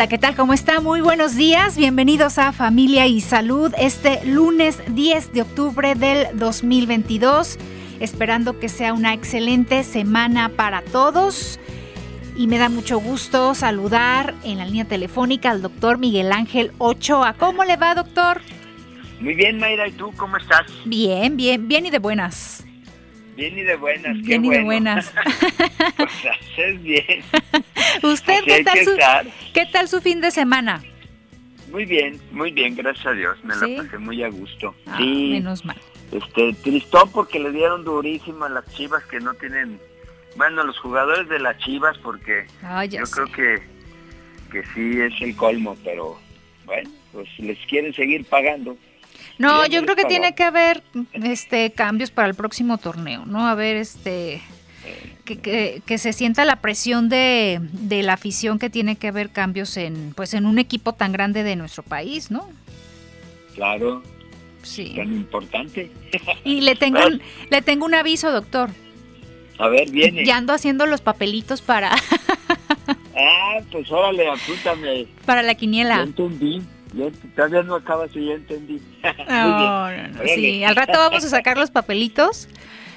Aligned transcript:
Hola, 0.00 0.08
¿qué 0.08 0.16
tal? 0.16 0.34
¿Cómo 0.34 0.54
está? 0.54 0.80
Muy 0.80 1.02
buenos 1.02 1.36
días. 1.36 1.76
Bienvenidos 1.76 2.38
a 2.38 2.52
Familia 2.52 3.06
y 3.06 3.20
Salud 3.20 3.74
este 3.76 4.24
lunes 4.24 4.82
10 4.94 5.34
de 5.34 5.42
octubre 5.42 5.94
del 5.94 6.38
2022. 6.38 7.58
Esperando 8.00 8.58
que 8.58 8.70
sea 8.70 8.94
una 8.94 9.12
excelente 9.12 9.84
semana 9.84 10.48
para 10.48 10.80
todos. 10.80 11.60
Y 12.34 12.46
me 12.46 12.56
da 12.56 12.70
mucho 12.70 12.98
gusto 12.98 13.54
saludar 13.54 14.32
en 14.42 14.56
la 14.56 14.64
línea 14.64 14.86
telefónica 14.86 15.50
al 15.50 15.60
doctor 15.60 15.98
Miguel 15.98 16.32
Ángel 16.32 16.72
Ochoa. 16.78 17.34
¿Cómo 17.34 17.64
le 17.64 17.76
va, 17.76 17.94
doctor? 17.94 18.40
Muy 19.20 19.34
bien, 19.34 19.58
Mayra. 19.58 19.86
¿Y 19.86 19.92
tú 19.92 20.14
cómo 20.16 20.38
estás? 20.38 20.64
Bien, 20.86 21.36
bien, 21.36 21.68
bien 21.68 21.84
y 21.84 21.90
de 21.90 21.98
buenas. 21.98 22.64
Bien 23.40 23.58
y 23.58 23.62
de 23.62 23.76
buenas. 23.76 24.20
Bien 24.20 24.44
y 24.44 24.50
de 24.50 24.62
buenas. 24.62 25.14
pues 25.96 26.10
haces 26.26 26.82
bien. 26.82 27.22
¿Usted 28.02 28.44
qué 28.44 28.62
tal, 28.62 28.84
su, 28.84 28.90
qué 29.54 29.64
tal 29.64 29.88
su 29.88 30.02
fin 30.02 30.20
de 30.20 30.30
semana? 30.30 30.82
Muy 31.72 31.86
bien, 31.86 32.20
muy 32.32 32.50
bien, 32.50 32.76
gracias 32.76 33.06
a 33.06 33.12
Dios. 33.12 33.42
Me 33.42 33.56
la 33.56 33.82
pasé 33.82 33.96
muy 33.96 34.22
a 34.22 34.28
gusto. 34.28 34.74
Ah, 34.86 34.98
sí. 34.98 35.30
Menos 35.32 35.64
mal. 35.64 35.78
Este, 36.12 36.52
tristón 36.52 37.10
porque 37.12 37.38
le 37.38 37.50
dieron 37.50 37.82
durísimo 37.82 38.44
a 38.44 38.50
las 38.50 38.66
chivas 38.74 39.02
que 39.06 39.20
no 39.20 39.32
tienen. 39.32 39.80
Bueno, 40.36 40.62
los 40.62 40.78
jugadores 40.78 41.26
de 41.30 41.38
las 41.38 41.56
chivas, 41.60 41.96
porque 41.96 42.46
yo 42.90 43.04
creo 43.04 43.32
que, 43.32 43.62
que 44.52 44.64
sí 44.74 45.00
es 45.00 45.14
el 45.22 45.34
colmo, 45.34 45.78
pero 45.82 46.20
bueno, 46.66 46.90
pues 47.12 47.26
les 47.38 47.58
quieren 47.60 47.94
seguir 47.94 48.22
pagando. 48.26 48.76
No, 49.40 49.66
yo 49.66 49.82
creo 49.82 49.96
que 49.96 50.04
tiene 50.04 50.34
que 50.34 50.44
haber 50.44 50.82
este 51.14 51.72
cambios 51.72 52.10
para 52.10 52.28
el 52.28 52.34
próximo 52.34 52.76
torneo, 52.76 53.24
¿no? 53.24 53.48
A 53.48 53.54
ver, 53.54 53.76
este 53.76 54.42
que, 55.24 55.82
que, 55.84 55.98
se 55.98 56.12
sienta 56.12 56.44
la 56.44 56.56
presión 56.56 57.08
de, 57.08 57.58
de, 57.72 58.02
la 58.02 58.14
afición 58.14 58.58
que 58.58 58.68
tiene 58.68 58.96
que 58.96 59.08
haber 59.08 59.30
cambios 59.30 59.76
en 59.76 60.12
pues 60.14 60.34
en 60.34 60.44
un 60.44 60.58
equipo 60.58 60.92
tan 60.92 61.12
grande 61.12 61.42
de 61.42 61.56
nuestro 61.56 61.82
país, 61.82 62.30
¿no? 62.30 62.50
Claro. 63.54 64.02
Sí. 64.62 64.92
Tan 64.94 65.10
importante. 65.14 65.90
Y 66.44 66.60
le 66.60 66.74
tengo 66.76 67.06
un, 67.06 67.22
le 67.48 67.62
tengo 67.62 67.86
un 67.86 67.94
aviso, 67.94 68.30
doctor. 68.30 68.68
A 69.58 69.68
ver, 69.68 69.90
viene. 69.90 70.24
Ya 70.26 70.36
ando 70.36 70.52
haciendo 70.52 70.84
los 70.84 71.00
papelitos 71.00 71.62
para 71.62 71.92
Ah, 73.16 73.60
pues 73.72 73.90
órale, 73.90 74.28
apúntame. 74.28 75.06
Para 75.24 75.42
la 75.42 75.54
quiniela. 75.54 76.06
Ya, 76.92 77.06
todavía 77.36 77.62
no 77.62 77.76
acabas 77.76 78.10
y 78.14 78.26
ya 78.26 78.34
entendí. 78.34 78.80
No, 79.28 79.90
no, 79.90 80.08
no. 80.08 80.20
Sí, 80.34 80.64
al 80.64 80.76
rato 80.76 80.98
vamos 80.98 81.24
a 81.24 81.28
sacar 81.28 81.56
los 81.56 81.70
papelitos 81.70 82.48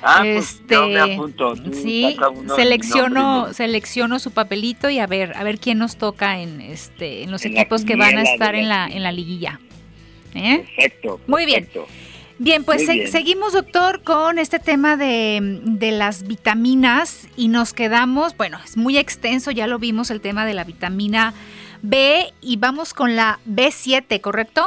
Ah, 0.05 0.19
pues 0.21 0.55
este, 0.55 0.77
me 0.77 0.99
apunto. 0.99 1.55
sí, 1.71 2.17
selecciono, 2.55 3.53
selecciono 3.53 4.19
su 4.19 4.31
papelito 4.31 4.89
y 4.89 4.99
a 4.99 5.07
ver, 5.07 5.35
a 5.37 5.43
ver 5.43 5.59
quién 5.59 5.77
nos 5.77 5.95
toca 5.95 6.41
en 6.41 6.59
este, 6.59 7.23
en 7.23 7.31
los 7.31 7.45
equipos 7.45 7.85
que 7.85 7.95
van 7.95 8.17
a 8.17 8.23
estar 8.23 8.53
en 8.55 8.67
la, 8.67 8.87
en 8.87 9.01
la 9.01 9.13
liguilla. 9.13 9.61
¿Eh? 10.35 10.65
Perfecto, 10.75 11.21
Muy 11.27 11.45
bien. 11.45 11.69
Bien, 12.39 12.65
pues 12.65 12.85
seguimos, 12.85 13.53
doctor, 13.53 14.01
con 14.03 14.39
este 14.39 14.59
tema 14.59 14.97
de, 14.97 15.61
de, 15.63 15.91
las 15.91 16.27
vitaminas 16.27 17.27
y 17.37 17.47
nos 17.47 17.73
quedamos, 17.73 18.35
bueno, 18.35 18.59
es 18.65 18.75
muy 18.75 18.97
extenso, 18.97 19.51
ya 19.51 19.67
lo 19.67 19.79
vimos 19.79 20.09
el 20.11 20.19
tema 20.19 20.45
de 20.45 20.55
la 20.55 20.65
vitamina 20.65 21.33
B 21.83 22.33
y 22.41 22.55
vamos 22.57 22.93
con 22.93 23.17
la 23.17 23.39
B7, 23.45 24.21
¿correcto? 24.21 24.65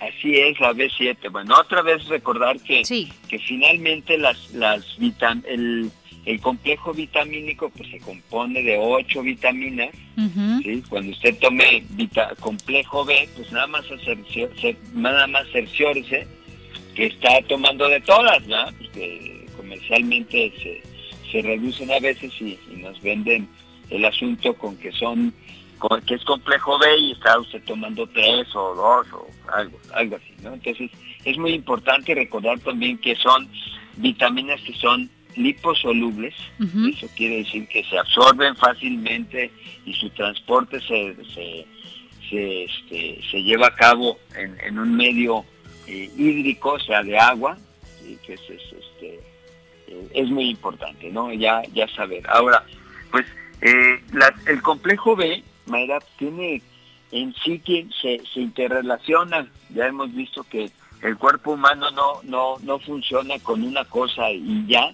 Así 0.00 0.34
es, 0.34 0.58
la 0.58 0.72
B7. 0.72 1.30
Bueno, 1.30 1.54
otra 1.58 1.80
vez 1.82 2.04
recordar 2.08 2.58
que, 2.60 2.82
que 2.82 3.38
finalmente 3.38 4.18
las, 4.18 4.52
las 4.52 4.84
el, 4.98 5.90
el, 6.24 6.40
complejo 6.40 6.92
vitamínico 6.92 7.70
pues 7.70 7.88
se 7.90 8.00
compone 8.00 8.62
de 8.64 8.76
ocho 8.78 9.22
vitaminas. 9.22 9.90
Cuando 10.88 11.12
usted 11.12 11.38
tome 11.38 11.84
complejo 12.40 13.04
B, 13.04 13.28
pues 13.36 13.52
nada 13.52 13.68
más, 13.68 13.84
nada 14.94 15.26
más 15.28 15.48
cerciórese 15.52 16.26
que 16.96 17.06
está 17.06 17.40
tomando 17.48 17.88
de 17.88 18.00
todas, 18.00 18.44
¿no? 18.48 18.64
Porque 18.76 19.46
comercialmente 19.56 20.52
se, 20.60 20.82
se 21.30 21.42
reducen 21.42 21.92
a 21.92 22.00
veces 22.00 22.32
y 22.40 22.58
nos 22.76 23.00
venden 23.02 23.48
el 23.90 24.04
asunto 24.04 24.54
con 24.54 24.76
que 24.76 24.90
son 24.92 25.32
que 26.06 26.14
es 26.14 26.24
complejo 26.24 26.78
B 26.78 26.98
y 26.98 27.12
está 27.12 27.38
usted 27.38 27.62
tomando 27.64 28.06
tres 28.08 28.46
o 28.54 28.74
dos 28.74 29.06
o 29.12 29.26
algo, 29.52 29.78
algo 29.94 30.16
así, 30.16 30.34
¿no? 30.42 30.54
Entonces 30.54 30.90
es 31.24 31.38
muy 31.38 31.52
importante 31.52 32.14
recordar 32.14 32.58
también 32.60 32.98
que 32.98 33.14
son 33.16 33.48
vitaminas 33.96 34.60
que 34.62 34.74
son 34.74 35.10
liposolubles, 35.36 36.34
eso 36.58 37.06
quiere 37.16 37.38
decir 37.38 37.68
que 37.68 37.84
se 37.84 37.96
absorben 37.96 38.56
fácilmente 38.56 39.52
y 39.84 39.94
su 39.94 40.10
transporte 40.10 40.80
se, 40.80 41.14
se, 41.32 41.66
este, 42.30 43.20
se, 43.30 43.42
lleva 43.42 43.68
a 43.68 43.74
cabo 43.74 44.18
en, 44.34 44.78
un 44.78 44.96
medio 44.96 45.44
eh, 45.86 46.10
hídrico, 46.16 46.72
o 46.72 46.80
sea, 46.80 47.02
de 47.02 47.16
agua, 47.16 47.56
y 48.04 48.16
que 48.16 48.34
es, 48.34 48.40
este, 48.50 49.20
eh, 49.86 50.08
es 50.12 50.28
muy 50.28 50.50
importante, 50.50 51.10
¿no? 51.10 51.32
Ya, 51.32 51.62
ya 51.72 51.86
saber. 51.88 52.28
Ahora, 52.28 52.64
pues 53.12 53.24
eh, 53.60 54.00
el 54.46 54.60
complejo 54.62 55.14
B 55.14 55.42
Mayra, 55.68 56.00
tiene 56.18 56.62
en 57.10 57.34
sí 57.44 57.58
que 57.60 57.86
se, 58.00 58.20
se 58.32 58.40
interrelaciona. 58.40 59.48
Ya 59.70 59.86
hemos 59.86 60.14
visto 60.14 60.44
que 60.44 60.70
el 61.02 61.16
cuerpo 61.16 61.52
humano 61.52 61.90
no, 61.90 62.20
no, 62.24 62.56
no 62.62 62.78
funciona 62.78 63.38
con 63.38 63.62
una 63.62 63.84
cosa 63.84 64.30
y 64.30 64.66
ya, 64.66 64.92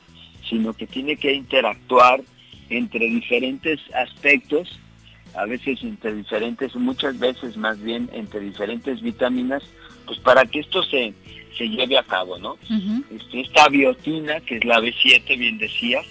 sino 0.48 0.72
que 0.74 0.86
tiene 0.86 1.16
que 1.16 1.32
interactuar 1.32 2.20
entre 2.68 3.06
diferentes 3.06 3.80
aspectos, 3.94 4.78
a 5.34 5.46
veces 5.46 5.82
entre 5.82 6.14
diferentes, 6.14 6.74
muchas 6.76 7.18
veces 7.18 7.56
más 7.56 7.80
bien 7.80 8.08
entre 8.12 8.40
diferentes 8.40 9.00
vitaminas, 9.00 9.62
pues 10.06 10.18
para 10.20 10.44
que 10.44 10.60
esto 10.60 10.82
se, 10.82 11.14
se 11.56 11.68
lleve 11.68 11.98
a 11.98 12.02
cabo, 12.02 12.38
¿no? 12.38 12.56
Este, 13.10 13.40
esta 13.40 13.68
biotina, 13.68 14.40
que 14.40 14.58
es 14.58 14.64
la 14.64 14.80
B7, 14.80 15.38
bien 15.38 15.58
decías, 15.58 16.06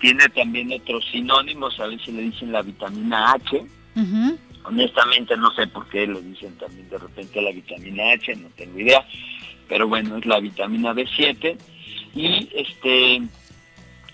tiene 0.00 0.28
también 0.28 0.72
otros 0.72 1.04
sinónimos, 1.10 1.78
a 1.80 1.86
veces 1.86 2.08
le 2.08 2.22
dicen 2.22 2.52
la 2.52 2.62
vitamina 2.62 3.32
H, 3.32 3.64
Honestamente 4.64 5.36
no 5.36 5.54
sé 5.54 5.66
por 5.68 5.88
qué 5.88 6.06
lo 6.06 6.20
dicen 6.20 6.56
también 6.58 6.88
de 6.88 6.98
repente 6.98 7.40
la 7.40 7.52
vitamina 7.52 8.12
H, 8.12 8.34
no 8.36 8.48
tengo 8.56 8.78
idea, 8.78 9.06
pero 9.68 9.88
bueno, 9.88 10.16
es 10.16 10.26
la 10.26 10.40
vitamina 10.40 10.92
B7 10.92 11.56
y 12.14 12.48
este 12.54 13.22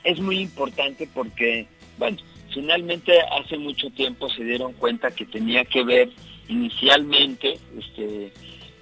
es 0.05 0.21
muy 0.21 0.41
importante 0.41 1.09
porque, 1.15 1.67
bueno, 1.99 2.19
finalmente 2.53 3.15
hace 3.23 3.57
mucho 3.57 3.91
tiempo 3.91 4.29
se 4.29 4.45
dieron 4.45 4.73
cuenta 4.75 5.11
que 5.11 5.25
tenía 5.25 5.65
que 5.65 5.85
ver 5.85 6.11
inicialmente, 6.49 7.59
este, 7.79 8.33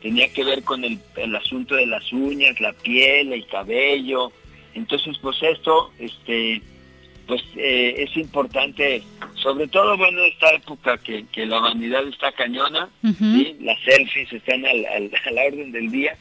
tenía 0.02 0.32
que 0.32 0.44
ver 0.44 0.64
con 0.64 0.84
el, 0.84 0.98
el 1.16 1.36
asunto 1.36 1.76
de 1.76 1.86
las 1.86 2.12
uñas, 2.12 2.60
la 2.60 2.72
piel, 2.72 3.32
el 3.32 3.46
cabello, 3.46 4.32
entonces 4.74 5.16
pues 5.18 5.36
esto, 5.42 5.92
este, 5.98 6.62
pues 7.30 7.44
eh, 7.54 7.94
es 7.96 8.16
importante, 8.16 9.04
sobre 9.36 9.68
todo, 9.68 9.96
bueno, 9.96 10.20
esta 10.24 10.50
época 10.50 10.98
que, 10.98 11.24
la 11.46 11.60
vanidad 11.60 12.04
está 12.08 12.32
cañona, 12.32 12.88
las 13.02 13.80
selfies 13.84 14.32
están 14.32 14.66
al, 14.66 14.84
a 15.26 15.30
la 15.30 15.42
orden 15.44 15.70
del 15.70 15.92
día, 15.92 16.16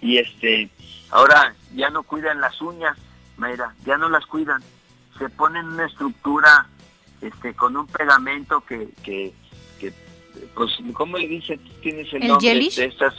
y 0.00 0.18
este, 0.18 0.68
ahora 1.10 1.54
ya 1.76 1.90
no 1.90 2.02
cuidan 2.02 2.40
las 2.40 2.60
uñas, 2.60 2.98
Mayra, 3.36 3.72
ya 3.86 3.98
no 3.98 4.08
las 4.08 4.26
cuidan, 4.26 4.60
se 5.16 5.28
ponen 5.28 5.64
una 5.64 5.86
estructura 5.86 6.66
este, 7.22 7.54
con 7.54 7.76
un 7.76 7.86
pegamento 7.86 8.60
que, 8.62 8.88
que, 9.04 9.32
que 9.78 9.92
pues, 10.56 10.72
¿cómo 10.92 11.18
le 11.18 11.28
dicen? 11.28 11.60
¿Tienes 11.82 12.12
el, 12.14 12.26
nombre 12.26 12.52
de 12.52 12.84
estas? 12.84 13.14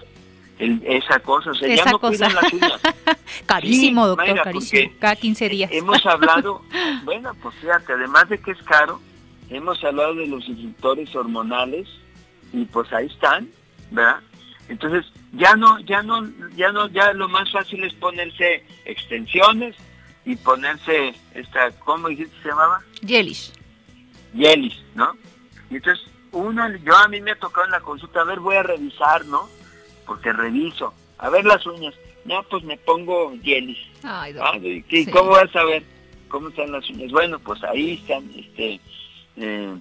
Esa 0.59 1.19
cosa, 1.19 1.51
o 1.51 1.55
sea, 1.55 1.73
ya 1.73 1.85
no 1.85 1.99
cuidan 1.99 2.35
las 2.35 2.53
uñas. 2.53 2.81
carísimo, 3.45 4.07
doctor, 4.07 4.41
carísimo. 4.43 4.91
Cada 4.99 5.15
15 5.15 5.49
días. 5.49 5.71
Hemos 5.71 6.05
hablado, 6.05 6.61
bueno, 7.03 7.33
pues 7.41 7.55
fíjate, 7.55 7.93
además 7.93 8.27
de 8.29 8.39
que 8.39 8.51
es 8.51 8.61
caro, 8.63 8.99
hemos 9.49 9.83
hablado 9.83 10.15
de 10.15 10.27
los 10.27 10.47
instructores 10.47 11.15
hormonales 11.15 11.87
y 12.51 12.65
pues 12.65 12.91
ahí 12.91 13.07
están, 13.07 13.49
¿verdad? 13.91 14.19
Entonces, 14.67 15.05
ya 15.33 15.55
no, 15.55 15.79
ya 15.79 16.03
no, 16.03 16.27
ya 16.55 16.71
no, 16.71 16.87
ya 16.89 17.13
lo 17.13 17.29
más 17.29 17.51
fácil 17.51 17.83
es 17.83 17.93
ponerse 17.93 18.63
extensiones 18.85 19.75
y 20.25 20.35
ponerse 20.35 21.13
esta, 21.33 21.71
¿cómo 21.79 22.09
dijiste 22.09 22.35
se 22.43 22.49
llamaba? 22.49 22.81
Yelish. 23.01 23.51
Yelish, 24.33 24.83
¿no? 24.93 25.15
Y 25.71 25.77
entonces, 25.77 26.05
uno, 26.31 26.67
yo 26.83 26.95
a 26.95 27.07
mí 27.07 27.21
me 27.21 27.31
ha 27.31 27.39
tocado 27.39 27.65
en 27.65 27.71
la 27.71 27.79
consulta, 27.79 28.21
a 28.21 28.25
ver, 28.25 28.39
voy 28.39 28.57
a 28.57 28.63
revisar, 28.63 29.25
¿no? 29.25 29.49
Porque 30.09 30.33
reviso. 30.33 30.91
A 31.19 31.29
ver 31.29 31.45
las 31.45 31.63
uñas. 31.67 31.93
No, 32.25 32.41
pues 32.49 32.63
me 32.63 32.77
pongo 32.77 33.31
jelly. 33.43 33.77
Ay, 34.01 34.33
ah, 34.41 34.57
¿y 34.57 35.05
¿Cómo 35.05 35.29
vas 35.29 35.55
a 35.55 35.63
ver 35.65 35.83
cómo 36.27 36.49
están 36.49 36.71
las 36.71 36.89
uñas? 36.89 37.11
Bueno, 37.11 37.37
pues 37.37 37.63
ahí 37.63 37.93
están, 37.93 38.27
este, 38.35 38.79
eh, 39.37 39.75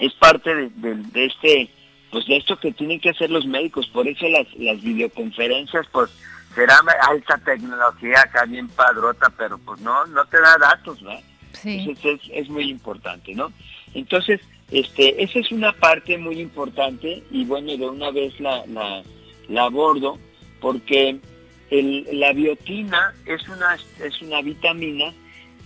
es 0.00 0.12
parte 0.14 0.52
de, 0.54 0.70
de, 0.74 1.24
este, 1.24 1.70
pues 2.10 2.26
de 2.26 2.36
esto 2.36 2.58
que 2.58 2.72
tienen 2.72 2.98
que 2.98 3.10
hacer 3.10 3.30
los 3.30 3.46
médicos. 3.46 3.86
Por 3.86 4.08
eso 4.08 4.28
las, 4.28 4.52
las 4.56 4.82
videoconferencias, 4.82 5.86
pues 5.92 6.10
será 6.52 6.80
alta 7.08 7.38
tecnología 7.38 8.22
acá 8.22 8.44
bien 8.44 8.68
padrota, 8.68 9.32
pero 9.38 9.56
pues 9.58 9.80
no, 9.80 10.04
no 10.06 10.24
te 10.26 10.40
da 10.40 10.58
datos, 10.58 11.00
¿no? 11.00 11.12
Sí. 11.52 11.96
es, 12.02 12.20
es, 12.32 12.48
muy 12.48 12.68
importante, 12.68 13.34
¿no? 13.34 13.52
Entonces, 13.94 14.40
este, 14.72 15.22
esa 15.22 15.38
es 15.38 15.52
una 15.52 15.72
parte 15.72 16.18
muy 16.18 16.40
importante 16.40 17.22
y 17.30 17.44
bueno, 17.44 17.76
de 17.76 17.88
una 17.88 18.10
vez 18.10 18.38
la, 18.40 18.66
la, 18.66 19.04
la 19.48 19.64
abordo 19.64 20.18
porque 20.60 21.18
la 21.70 22.32
biotina 22.32 23.14
es 23.26 23.48
una, 23.48 23.76
es 24.04 24.22
una 24.22 24.42
vitamina 24.42 25.12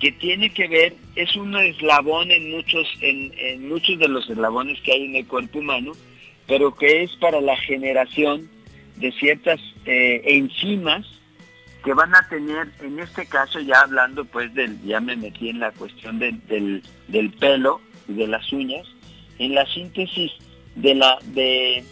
que 0.00 0.12
tiene 0.12 0.52
que 0.52 0.69
ver, 0.69 0.94
es 1.16 1.34
un 1.36 1.56
eslabón 1.56 2.30
en 2.30 2.50
muchos, 2.52 2.86
en, 3.00 3.32
en 3.36 3.69
muchos 3.69 3.98
de 3.98 4.08
los 4.08 4.28
eslabones 4.30 4.80
que 4.82 4.92
hay 4.92 5.04
en 5.04 5.16
el 5.16 5.26
cuerpo 5.26 5.58
humano, 5.58 5.92
pero 6.46 6.75
que 6.75 7.02
es 7.02 7.14
para 7.16 7.40
la 7.40 7.56
generación 7.56 8.48
de 8.96 9.12
ciertas 9.12 9.60
eh, 9.84 10.22
enzimas 10.24 11.06
que 11.84 11.94
van 11.94 12.14
a 12.14 12.28
tener, 12.28 12.69
en 12.81 12.98
este 12.98 13.26
caso 13.26 13.60
ya 13.60 13.81
hablando 13.81 14.24
pues 14.24 14.52
del, 14.54 14.81
ya 14.82 15.00
me 15.00 15.16
metí 15.16 15.48
en 15.48 15.60
la 15.60 15.72
cuestión 15.72 16.19
del, 16.19 16.82
del 17.08 17.31
pelo 17.32 17.81
y 18.08 18.14
de 18.14 18.26
las 18.26 18.52
uñas, 18.52 18.86
en 19.38 19.54
la 19.54 19.66
síntesis 19.66 20.32
de 20.74 20.94
la, 20.94 21.19
de, 21.24 21.84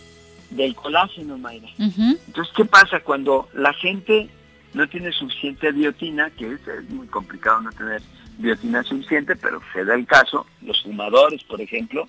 del 0.57 0.75
colágeno, 0.75 1.39
Mayra. 1.39 1.69
Entonces, 1.79 2.53
¿qué 2.57 2.65
pasa 2.65 3.01
cuando 3.01 3.49
la 3.55 3.73
gente 3.75 4.29
no 4.75 4.89
tiene 4.89 5.11
suficiente 5.13 5.73
biotina, 5.73 6.31
que 6.31 6.53
es, 6.53 6.91
muy 6.91 7.07
complicado 7.07 7.63
no 7.63 7.73
tener 7.73 8.03
biotina 8.39 8.83
suficiente, 8.83 9.35
pero 9.37 9.61
se 9.73 9.85
da 9.85 9.95
el 9.95 10.07
caso, 10.07 10.47
los 10.63 10.83
fumadores, 10.83 11.43
por 11.45 11.61
ejemplo, 11.61 12.09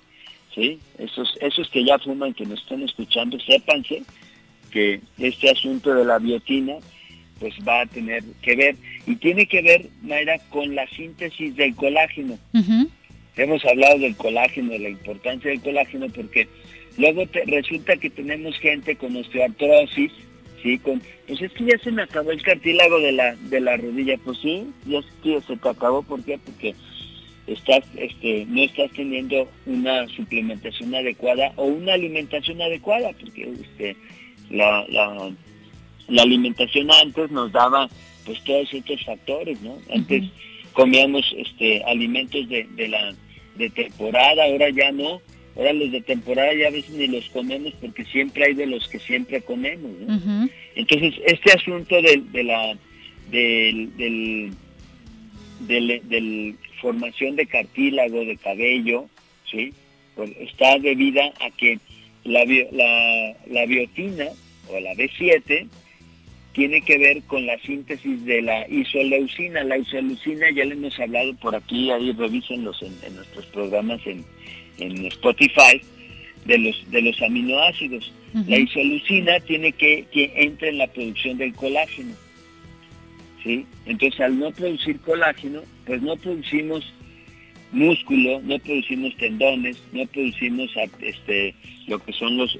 ¿sí? 0.54 0.78
Esos, 0.98 1.34
esos 1.40 1.68
que 1.70 1.84
ya 1.84 1.98
fuman, 1.98 2.34
que 2.34 2.44
nos 2.44 2.60
están 2.60 2.82
escuchando, 2.82 3.38
sépanse 3.40 4.02
que 4.70 5.00
este 5.18 5.50
asunto 5.50 5.94
de 5.94 6.04
la 6.04 6.18
biotina 6.18 6.74
pues 7.40 7.54
va 7.66 7.82
a 7.82 7.86
tener 7.86 8.22
que 8.42 8.56
ver 8.56 8.76
y 9.06 9.16
tiene 9.16 9.46
que 9.46 9.62
ver, 9.62 9.88
Mayra, 10.02 10.38
con 10.50 10.74
la 10.74 10.86
síntesis 10.88 11.54
del 11.56 11.74
colágeno. 11.74 12.38
Hemos 13.36 13.64
hablado 13.64 13.98
del 13.98 14.16
colágeno, 14.16 14.72
de 14.72 14.80
la 14.80 14.88
importancia 14.88 15.50
del 15.50 15.62
colágeno, 15.62 16.08
porque 16.08 16.48
luego 16.98 17.26
te, 17.26 17.44
resulta 17.46 17.96
que 17.96 18.10
tenemos 18.10 18.58
gente 18.58 18.96
con 18.96 19.16
osteoartrosis, 19.16 20.12
¿sí? 20.62 20.78
Con, 20.78 21.00
pues 21.26 21.40
es 21.40 21.52
que 21.52 21.64
ya 21.64 21.78
se 21.78 21.90
me 21.90 22.02
acabó 22.02 22.30
el 22.30 22.42
cartílago 22.42 22.98
de 23.00 23.12
la, 23.12 23.34
de 23.34 23.60
la 23.60 23.76
rodilla. 23.76 24.18
Pues 24.18 24.38
sí, 24.38 24.66
ya 24.86 25.00
se 25.46 25.56
te 25.56 25.68
acabó. 25.68 26.02
¿Por 26.02 26.22
qué? 26.24 26.38
Porque 26.44 26.74
estás, 27.46 27.84
este, 27.96 28.44
no 28.46 28.62
estás 28.62 28.90
teniendo 28.92 29.48
una 29.66 30.06
suplementación 30.08 30.94
adecuada 30.94 31.52
o 31.56 31.64
una 31.64 31.94
alimentación 31.94 32.60
adecuada, 32.60 33.10
porque 33.18 33.50
este, 33.60 33.96
la, 34.50 34.84
la, 34.88 35.30
la 36.08 36.22
alimentación 36.22 36.90
antes 36.90 37.30
nos 37.30 37.52
daba 37.52 37.88
pues 38.24 38.42
todos 38.44 38.72
estos 38.72 39.04
factores, 39.04 39.60
¿no? 39.62 39.78
Antes 39.94 40.24
comíamos 40.72 41.34
este 41.36 41.82
alimentos 41.84 42.48
de, 42.48 42.64
de 42.76 42.88
la 42.88 43.14
de 43.56 43.70
temporada, 43.70 44.44
ahora 44.44 44.70
ya 44.70 44.92
no. 44.92 45.20
Ahora 45.58 45.72
los 45.72 45.90
de 45.90 46.00
temporada 46.00 46.54
ya 46.54 46.68
a 46.68 46.70
veces 46.70 46.92
ni 46.92 47.08
los 47.08 47.28
comemos 47.30 47.72
porque 47.80 48.04
siempre 48.04 48.44
hay 48.44 48.54
de 48.54 48.66
los 48.66 48.86
que 48.86 49.00
siempre 49.00 49.40
comemos. 49.40 49.90
Entonces, 50.76 51.14
este 51.26 51.50
asunto 51.50 52.00
de, 52.00 52.22
de 52.30 52.44
la 52.44 52.78
del, 53.28 53.96
del, 53.96 54.52
del, 56.08 56.56
formación 56.80 57.34
de 57.34 57.46
cartílago, 57.46 58.24
de 58.24 58.36
cabello, 58.36 59.06
¿sí? 59.50 59.72
Pues 60.14 60.30
está 60.38 60.78
debida 60.78 61.32
a 61.40 61.50
que 61.50 61.80
la, 62.22 62.44
la, 62.44 63.36
la 63.48 63.66
biotina 63.66 64.26
o 64.68 64.78
la 64.78 64.94
B7 64.94 65.66
tiene 66.52 66.82
que 66.82 66.98
ver 66.98 67.22
con 67.22 67.46
la 67.46 67.58
síntesis 67.62 68.24
de 68.24 68.42
la 68.42 68.68
isoleucina. 68.68 69.64
La 69.64 69.76
isoleucina 69.78 70.52
ya 70.52 70.64
le 70.64 70.74
hemos 70.74 70.96
hablado 71.00 71.34
por 71.34 71.56
aquí, 71.56 71.90
ahí 71.90 72.12
revísenlos 72.12 72.80
en, 72.82 72.94
en 73.04 73.16
nuestros 73.16 73.46
programas 73.46 74.00
en, 74.06 74.24
en, 74.78 75.04
Spotify, 75.06 75.80
de 76.44 76.58
los, 76.58 76.90
de 76.90 77.02
los 77.02 77.20
aminoácidos. 77.22 78.12
La 78.46 78.58
isoleucina 78.58 79.40
tiene 79.40 79.72
que, 79.72 80.04
que 80.12 80.32
entra 80.36 80.68
en 80.68 80.78
la 80.78 80.86
producción 80.86 81.38
del 81.38 81.54
colágeno. 81.54 82.14
¿sí? 83.42 83.66
Entonces 83.86 84.20
al 84.20 84.38
no 84.38 84.50
producir 84.50 85.00
colágeno, 85.00 85.62
pues 85.86 86.02
no 86.02 86.16
producimos 86.16 86.84
músculo, 87.72 88.40
no 88.42 88.58
producimos 88.58 89.16
tendones, 89.16 89.82
no 89.92 90.06
producimos 90.06 90.70
este, 91.00 91.54
lo 91.86 91.98
que 91.98 92.12
son 92.12 92.36
los, 92.36 92.58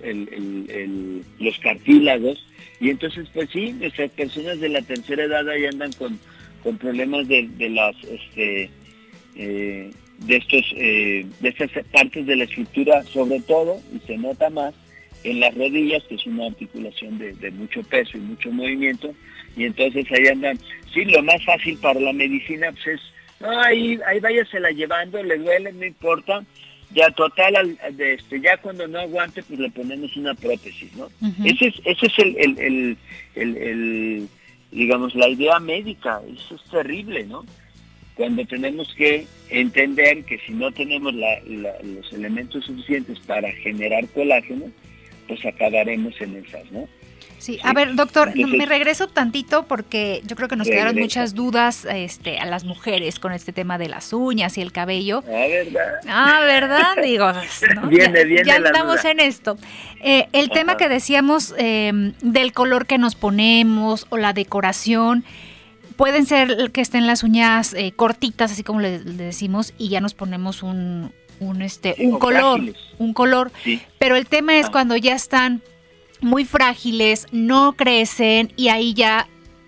los 1.39 1.59
cartílagos, 1.61 2.45
y 2.81 2.91
entonces 2.91 3.29
pues 3.33 3.49
sí, 3.51 3.73
nuestras 3.73 4.11
personas 4.11 4.61
de 4.61 4.69
la 4.69 4.83
tercera 4.83 5.25
edad 5.25 5.49
ahí 5.49 5.65
andan 5.67 5.93
con, 5.93 6.19
con 6.63 6.77
problemas 6.79 7.27
de, 7.29 7.49
de 7.57 7.71
las 7.71 7.97
este 8.05 8.71
eh, 9.37 9.91
de 10.19 10.37
estos 10.37 10.75
eh, 10.77 11.27
de 11.41 11.49
estas 11.49 11.71
partes 11.93 12.27
de 12.27 12.37
la 12.37 12.45
estructura 12.45 13.03
sobre 13.05 13.41
todo 13.41 13.81
y 13.95 14.05
se 14.07 14.17
nota 14.17 14.51
más 14.51 14.75
en 15.25 15.41
las 15.41 15.55
rodillas 15.55 16.03
que 16.05 16.17
es 16.17 16.27
una 16.27 16.47
articulación 16.47 17.19
de, 17.19 17.33
de 17.35 17.51
mucho 17.51 17.83
peso 17.83 18.17
y 18.19 18.21
mucho 18.21 18.51
movimiento 18.51 19.15
y 19.57 19.65
entonces 19.65 20.07
ahí 20.11 20.29
andan 20.29 20.59
sí 20.93 21.05
lo 21.05 21.23
más 21.23 21.45
fácil 21.45 21.77
para 21.79 22.01
la 22.01 22.13
medicina 22.13 22.71
pues 22.73 22.87
es 22.87 23.01
no, 23.41 23.61
ahí, 23.61 23.99
ahí 24.07 24.21
váyasela 24.21 24.71
llevando, 24.71 25.23
le 25.23 25.39
duele, 25.39 25.73
no 25.73 25.85
importa. 25.85 26.45
Ya 26.91 27.11
total, 27.11 27.79
de 27.93 28.15
este, 28.15 28.41
ya 28.41 28.57
cuando 28.57 28.89
no 28.89 28.99
aguante, 28.99 29.43
pues 29.43 29.61
le 29.61 29.71
ponemos 29.71 30.17
una 30.17 30.33
prótesis, 30.35 30.91
¿no? 30.97 31.09
Ese 31.45 31.67
es, 31.67 31.75
ese 31.85 32.07
es 32.07 32.19
el, 32.19 32.37
el, 32.39 32.97
el, 33.35 33.57
el, 33.59 34.29
digamos, 34.71 35.15
la 35.15 35.29
idea 35.29 35.61
médica. 35.61 36.23
Eso 36.35 36.55
es 36.55 36.63
terrible, 36.71 37.27
¿no? 37.27 37.45
Cuando 38.19 38.45
tenemos 38.45 38.93
que 38.97 39.27
entender 39.49 40.25
que 40.25 40.39
si 40.41 40.53
no 40.53 40.73
tenemos 40.73 41.15
la, 41.15 41.41
los 41.47 42.13
elementos 42.13 42.65
suficientes 42.65 43.21
para 43.21 43.51
generar 43.53 44.09
colágeno, 44.09 44.67
pues 45.29 45.47
acabaremos 45.47 46.21
en 46.21 46.37
esas, 46.45 46.71
¿no? 46.73 46.89
Sí, 47.39 47.61
a 47.63 47.73
ver, 47.73 47.95
doctor, 47.95 48.35
me 48.35 48.67
regreso 48.67 49.07
tantito 49.07 49.67
porque 49.67 50.21
yo 50.27 50.35
creo 50.35 50.49
que 50.49 50.57
nos 50.57 50.67
quedaron 50.67 50.97
muchas 50.97 51.35
dudas 51.35 51.87
este, 51.89 52.39
a 52.39 52.47
las 52.47 52.65
mujeres 52.65 53.21
con 53.21 53.33
este 53.33 53.53
tema 53.53 53.79
de 53.79 53.89
las 53.89 54.13
uñas 54.13 54.59
y 54.59 54.63
el 54.63 54.73
cabello. 54.73 55.23
Ah, 55.29 55.47
¿verdad? 55.49 56.01
Ah, 56.09 56.41
¿verdad? 56.45 56.97
Digo, 57.03 57.33
viene, 57.89 58.25
viene 58.25 58.45
ya, 58.45 58.57
estamos 58.57 59.05
en 59.05 59.21
esto. 59.21 59.57
Eh, 60.03 60.27
el 60.33 60.51
tema 60.51 60.77
que 60.77 60.89
decíamos 60.89 61.55
em, 61.59 62.13
del 62.23 62.53
color 62.53 62.87
que 62.87 62.99
nos 62.99 63.15
ponemos 63.15 64.09
o 64.09 64.17
la 64.17 64.33
decoración, 64.33 65.25
pueden 65.99 66.27
ser 66.27 66.71
que 66.71 66.81
estén 66.81 67.07
las 67.09 67.25
uñas 67.25 67.75
eh, 67.75 67.93
cortitas, 67.95 68.53
así 68.53 68.63
como 68.63 68.81
le, 68.81 69.01
decimos, 69.01 69.75
y 69.77 69.89
ya 69.89 70.01
nos 70.01 70.15
ponemos 70.15 70.63
un, 70.63 71.13
un, 71.41 71.61
este, 71.61 71.97
un 71.99 72.21
color, 72.21 72.63
un 72.99 73.13
color. 73.13 73.51
Pero 73.99 74.15
el 74.15 74.27
tema 74.27 74.57
es 74.57 74.67
ah. 74.67 74.71
cuando 74.73 74.97
ya 74.97 75.15
están 75.15 75.61
muy 76.21 76.45
frágiles, 76.45 77.27
no 77.33 77.73
crecen 77.75 78.53
y 78.57 78.69
ahí 78.69 78.95
ya 78.95 79.27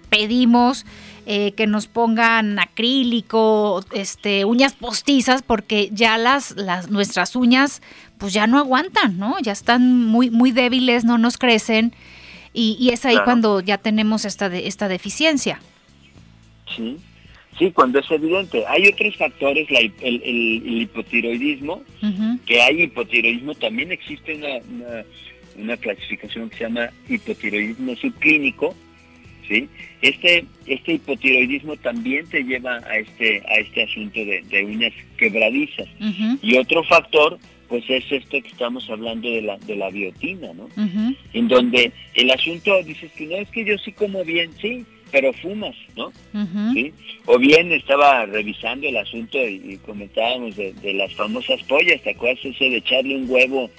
pedimos 0.09 0.87
eh, 1.27 1.53
que 1.53 1.67
nos 1.67 1.89
pongan 1.89 2.61
acrílico, 2.61 3.85
este, 3.93 4.45
uñas 4.45 4.73
postizas, 4.73 5.43
porque 5.43 5.91
ya 5.93 6.17
las, 6.17 6.53
las, 6.57 6.91
nuestras 6.91 7.35
uñas 7.35 7.83
pues 8.19 8.33
ya 8.33 8.47
no 8.47 8.59
aguantan, 8.59 9.19
¿no? 9.19 9.37
Ya 9.41 9.53
están 9.53 10.07
muy, 10.07 10.31
muy 10.31 10.53
débiles, 10.53 11.05
no 11.05 11.19
nos 11.19 11.39
crecen 11.39 11.93
y, 12.53 12.91
es 12.93 13.05
ahí 13.05 13.17
cuando 13.25 13.61
ya 13.61 13.79
tenemos 13.79 14.25
esta, 14.25 14.49
de, 14.49 14.69
esta 14.69 14.87
deficiencia. 14.87 15.61
Sí, 16.77 16.97
sí, 17.59 17.71
cuando 17.73 17.99
es 17.99 18.11
evidente. 18.11 18.65
Hay 18.67 18.87
otros 18.89 19.17
factores, 19.17 19.69
el, 19.71 20.83
hipotiroidismo, 20.83 21.83
que 22.47 22.63
hay 22.63 22.83
hipotiroidismo, 22.83 23.55
también 23.55 23.93
existe 23.93 24.35
una 24.35 25.05
una 25.61 25.77
clasificación 25.77 26.51
que 26.51 26.57
se 26.57 26.65
llama 26.65 26.91
hipotiroidismo 27.09 27.97
subclínico, 27.97 28.75
¿sí? 29.49 29.69
Este, 30.03 30.45
este 30.67 30.95
hipotiroidismo 30.95 31.77
también 31.77 32.27
te 32.29 32.43
lleva 32.43 32.79
a 32.79 32.97
este, 32.97 33.43
a 33.47 33.55
este 33.55 33.85
asunto 33.85 34.21
de, 34.21 34.65
uñas 34.65 34.93
quebradizas. 35.17 35.89
Y 36.43 36.57
otro 36.57 36.83
factor, 36.85 37.39
pues 37.69 37.85
es 37.89 38.05
esto 38.11 38.41
que 38.43 38.49
estamos 38.49 38.89
hablando 38.89 39.29
de 39.29 39.43
la, 39.43 39.59
de 39.59 39.77
la 39.77 39.91
biotina, 39.91 40.53
¿no? 40.55 40.69
En 41.33 41.49
donde 41.49 41.93
el 42.15 42.31
asunto, 42.31 42.83
dices 42.83 43.13
que 43.13 43.27
no, 43.27 43.37
es 43.37 43.49
que 43.51 43.65
yo 43.65 43.77
sí 43.79 43.93
como 43.93 44.25
bien, 44.25 44.51
sí, 44.61 44.85
pero 45.11 45.33
fumas, 45.33 45.75
¿no? 45.97 46.13
¿Sí? 46.73 46.93
O 47.27 47.39
bien 47.39 47.73
estaba 47.73 48.27
revisando 48.27 48.89
el 48.89 48.97
asunto 48.97 49.39
y, 49.39 49.79
comentábamos 49.85 50.57
de, 50.57 50.73
de, 50.75 50.95
las 50.95 51.15
famosas 51.15 51.63
pollas, 51.65 52.03
¿te 52.03 52.11
acuerdas 52.11 52.45
ese 52.45 52.71
de 52.71 52.77
echarle 52.77 53.17
un 53.17 53.31
huevo, 53.31 53.71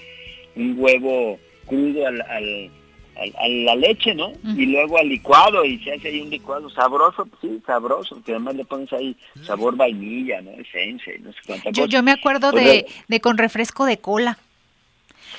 un 0.55 0.75
huevo 0.77 1.39
crudo 1.65 2.07
al, 2.07 2.21
a, 2.21 3.47
la 3.47 3.75
leche, 3.75 4.15
¿no? 4.15 4.31
Y 4.55 4.65
luego 4.65 4.97
al 4.97 5.09
licuado 5.09 5.63
y 5.63 5.79
se 5.79 5.93
hace 5.93 6.09
ahí 6.09 6.21
un 6.21 6.29
licuado 6.29 6.69
sabroso, 6.69 7.25
pues 7.25 7.41
sí, 7.41 7.61
sabroso, 7.65 8.21
que 8.23 8.31
además 8.31 8.55
le 8.55 8.65
pones 8.65 8.91
ahí 8.93 9.15
sabor 9.45 9.75
vainilla, 9.75 10.41
¿no? 10.41 10.51
Esencia, 10.51 11.13
no 11.21 11.31
sé 11.31 11.39
cuánta 11.45 11.71
yo, 11.71 11.85
Yo 11.85 12.03
me 12.03 12.11
acuerdo 12.11 12.51
de, 12.51 12.85
de 13.07 13.21
con 13.21 13.37
refresco 13.37 13.85
de 13.85 13.99
cola. 13.99 14.37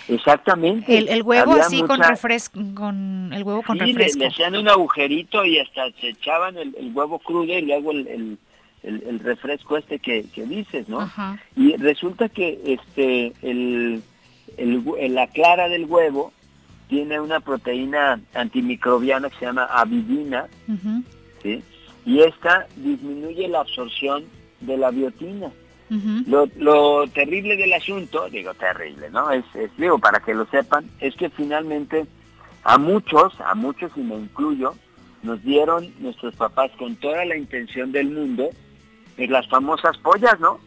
Exactamente. 0.09 0.99
El, 0.99 1.23
huevo 1.23 1.53
así 1.53 1.83
con 1.83 2.01
refresco, 2.01 2.61
con 2.75 3.31
el 3.33 3.43
huevo 3.43 3.63
con 3.63 3.79
refresco. 3.79 4.19
Le, 4.19 4.25
le, 4.25 4.31
hacían 4.31 4.57
un 4.57 4.69
agujerito 4.69 5.45
y 5.45 5.59
hasta 5.59 5.91
se 6.01 6.09
echaban 6.09 6.57
el, 6.57 6.93
huevo 6.95 7.19
crudo 7.19 7.57
y 7.57 7.63
luego 7.63 7.93
el, 7.93 8.39
el, 8.83 9.21
refresco 9.21 9.77
este 9.77 9.99
que, 9.99 10.25
que 10.35 10.45
dices, 10.45 10.89
¿no? 10.89 11.11
Y 11.57 11.77
resulta 11.77 12.29
que 12.29 12.61
este 12.65 13.33
el, 13.43 14.03
la 14.59 15.27
clara 15.29 15.69
del 15.69 15.85
huevo 15.87 16.33
tiene 16.89 17.21
una 17.21 17.41
proteína 17.41 18.21
antimicrobiana 18.35 19.31
que 19.31 19.39
se 19.39 19.47
llama 19.47 19.65
avidina, 19.65 20.47
¿sí? 21.43 21.63
Y 22.05 22.21
esta 22.21 22.67
disminuye 22.77 23.49
la 23.49 23.61
absorción 23.61 24.25
de 24.61 24.77
la 24.77 24.91
biotina. 24.91 25.53
Lo, 26.27 27.07
terrible 27.09 27.57
del 27.57 27.73
asunto, 27.73 28.29
digo 28.31 28.55
terrible, 28.55 29.11
¿no? 29.11 29.31
Es, 29.31 29.45
digo, 29.77 29.99
para 29.99 30.21
que 30.21 30.35
lo 30.35 30.47
sepan, 30.47 30.89
es 31.01 31.15
que 31.17 31.31
finalmente 31.31 32.07
a 32.65 32.79
muchos, 32.79 33.39
a 33.41 33.55
muchos 33.55 33.93
y 33.97 34.01
me 34.01 34.17
incluyo, 34.17 34.75
nos 35.23 35.43
dieron 35.43 35.93
nuestros 36.01 36.35
papás 36.35 36.71
con 36.79 36.97
toda 36.97 37.25
la 37.25 37.37
intención 37.37 37.93
del 37.93 38.11
mundo, 38.11 38.51
pues 39.17 39.31
las 39.31 39.47
famosas 39.49 39.97
pollas, 39.99 40.39
¿no? 40.41 40.61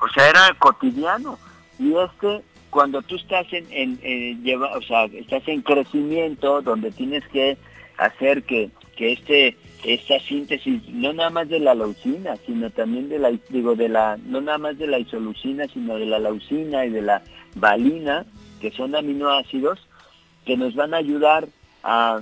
O 0.00 0.08
sea, 0.14 0.28
era 0.28 0.54
cotidiano. 0.58 1.38
Y 1.78 1.94
este 1.94 2.42
cuando 2.70 3.00
tú 3.00 3.16
estás 3.16 3.46
en, 3.52 3.66
en, 3.70 4.42
lleva, 4.42 4.76
o 4.76 4.82
sea, 4.82 5.04
estás 5.06 5.46
en 5.48 5.62
crecimiento, 5.62 6.60
donde 6.60 6.90
tienes 6.90 7.26
que 7.28 7.56
hacer 7.96 8.42
que, 8.42 8.70
que 8.96 9.12
este 9.12 9.56
esta 9.84 10.18
síntesis 10.20 10.82
no 10.88 11.12
nada 11.12 11.30
más 11.30 11.48
de 11.48 11.60
la 11.60 11.74
leucina, 11.74 12.36
sino 12.46 12.70
también 12.70 13.08
de 13.08 13.18
la 13.18 13.32
digo 13.48 13.74
de 13.74 13.88
la 13.88 14.16
no 14.24 14.40
nada 14.40 14.58
más 14.58 14.78
de 14.78 14.86
la 14.86 14.98
isolucina, 14.98 15.66
sino 15.68 15.96
de 15.96 16.06
la 16.06 16.18
leucina 16.18 16.84
y 16.84 16.90
de 16.90 17.02
la 17.02 17.22
valina, 17.54 18.26
que 18.60 18.70
son 18.70 18.94
aminoácidos 18.94 19.86
que 20.44 20.56
nos 20.56 20.74
van 20.74 20.94
a 20.94 20.98
ayudar 20.98 21.48
a, 21.82 22.20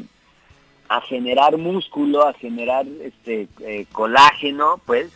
a 0.89 1.01
generar 1.03 1.57
músculo, 1.59 2.27
a 2.27 2.33
generar 2.35 2.87
este 3.03 3.49
eh, 3.61 3.87
colágeno, 3.93 4.81
pues, 4.87 5.11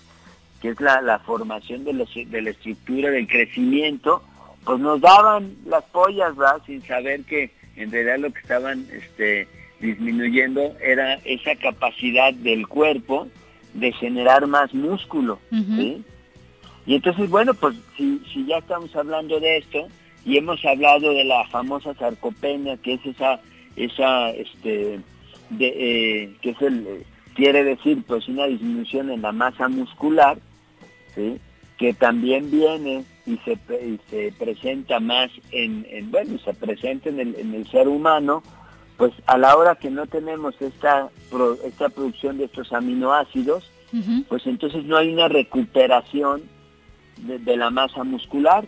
que 0.61 0.71
es 0.71 0.81
la, 0.81 1.01
la 1.01 1.19
formación 1.19 1.85
de, 1.85 1.95
los, 1.95 2.13
de 2.15 2.43
la 2.43 2.51
estructura 2.51 3.11
del 3.11 3.27
crecimiento 3.27 4.23
pues 4.69 4.81
nos 4.81 5.01
daban 5.01 5.57
las 5.65 5.83
pollas, 5.85 6.37
¿verdad? 6.37 6.61
Sin 6.67 6.83
saber 6.85 7.25
que 7.25 7.51
en 7.77 7.91
realidad 7.91 8.19
lo 8.19 8.31
que 8.31 8.41
estaban 8.41 8.87
este, 8.93 9.49
disminuyendo 9.81 10.75
era 10.81 11.15
esa 11.25 11.55
capacidad 11.57 12.33
del 12.35 12.67
cuerpo 12.67 13.29
de 13.75 13.93
generar 13.93 14.47
más 14.47 14.75
músculo, 14.75 15.39
¿sí? 15.51 16.03
Y 16.87 16.95
entonces, 16.95 17.29
bueno, 17.29 17.53
pues 17.55 17.77
si, 17.97 18.21
si 18.33 18.47
ya 18.47 18.59
estamos 18.59 18.95
hablando 18.97 19.39
de 19.41 19.59
esto 19.59 19.89
y 20.25 20.39
hemos 20.39 20.65
hablado 20.65 21.13
de 21.13 21.25
la 21.25 21.47
famosa 21.49 21.95
sarcopenia, 21.95 22.79
que 22.79 22.95
es 22.95 23.07
esa, 23.07 23.41
esa, 23.77 24.31
este, 24.31 25.01
de, 25.51 25.67
eh, 25.67 26.37
que 26.41 26.51
es 26.51 26.63
el, 26.63 27.05
quiere 27.35 27.63
decir, 27.63 28.03
pues 28.07 28.27
una 28.27 28.47
disminución 28.47 29.11
en 29.11 29.23
la 29.23 29.33
masa 29.33 29.69
muscular, 29.69 30.39
¿sí? 31.15 31.39
Que 31.77 31.95
también 31.95 32.51
viene 32.51 33.05
y 33.27 33.37
se, 33.45 33.59
se 34.11 34.33
presenta 34.39 34.99
más 34.99 35.31
en, 35.53 35.87
bueno, 36.11 36.39
se 36.39 36.53
presenta 36.55 37.11
en 37.11 37.21
el, 37.21 37.37
en 37.37 37.55
el, 37.55 37.67
ser 37.69 37.87
humano, 37.87 38.43
pues 38.99 39.13
a 39.27 39.39
la 39.39 39.57
hora 39.57 39.77
que 39.77 39.91
no 39.91 40.07
tenemos 40.07 40.61
esta, 40.61 41.09
esta 41.65 41.89
producción 41.89 42.37
de 42.37 42.47
estos 42.47 42.73
aminoácidos, 42.73 43.71
pues 44.29 44.47
entonces 44.47 44.85
no 44.85 44.99
hay 44.99 45.15
una 45.15 45.29
recuperación 45.29 46.43
de, 47.17 47.57
la 47.57 47.71
masa 47.71 48.03
muscular. 48.03 48.67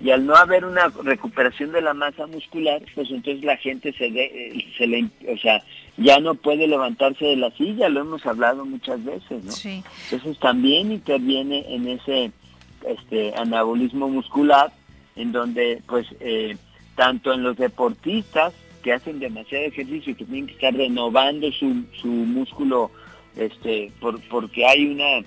Y 0.00 0.10
al 0.10 0.24
no 0.24 0.34
haber 0.34 0.64
una 0.64 0.88
recuperación 1.02 1.72
de 1.72 1.82
la 1.82 1.94
masa 1.94 2.26
muscular, 2.26 2.80
pues 2.94 3.10
entonces 3.10 3.44
la 3.44 3.56
gente 3.56 3.92
se, 3.92 4.08
se 4.78 4.86
le, 4.86 5.08
o 5.28 5.36
sea, 5.38 5.62
ya 5.96 6.20
no 6.20 6.36
puede 6.36 6.66
levantarse 6.68 7.24
de 7.24 7.36
la 7.36 7.50
silla, 7.50 7.88
lo 7.88 8.00
hemos 8.00 8.24
hablado 8.24 8.64
muchas 8.64 9.04
veces, 9.04 9.44
¿no? 9.44 9.52
Entonces 10.10 10.38
también 10.38 10.92
interviene 10.92 11.64
en 11.68 11.88
ese 11.88 12.30
este 12.86 13.34
anabolismo 13.36 14.08
muscular, 14.08 14.72
en 15.16 15.32
donde 15.32 15.82
pues 15.86 16.06
eh, 16.20 16.56
tanto 16.96 17.32
en 17.32 17.42
los 17.42 17.56
deportistas 17.56 18.52
que 18.82 18.92
hacen 18.92 19.20
demasiado 19.20 19.64
ejercicio 19.64 20.12
y 20.12 20.14
que 20.14 20.24
tienen 20.24 20.46
que 20.46 20.54
estar 20.54 20.74
renovando 20.74 21.50
su, 21.52 21.84
su 22.00 22.08
músculo 22.08 22.90
este 23.36 23.90
por, 24.00 24.20
porque 24.28 24.66
hay 24.66 24.86
una 24.86 25.26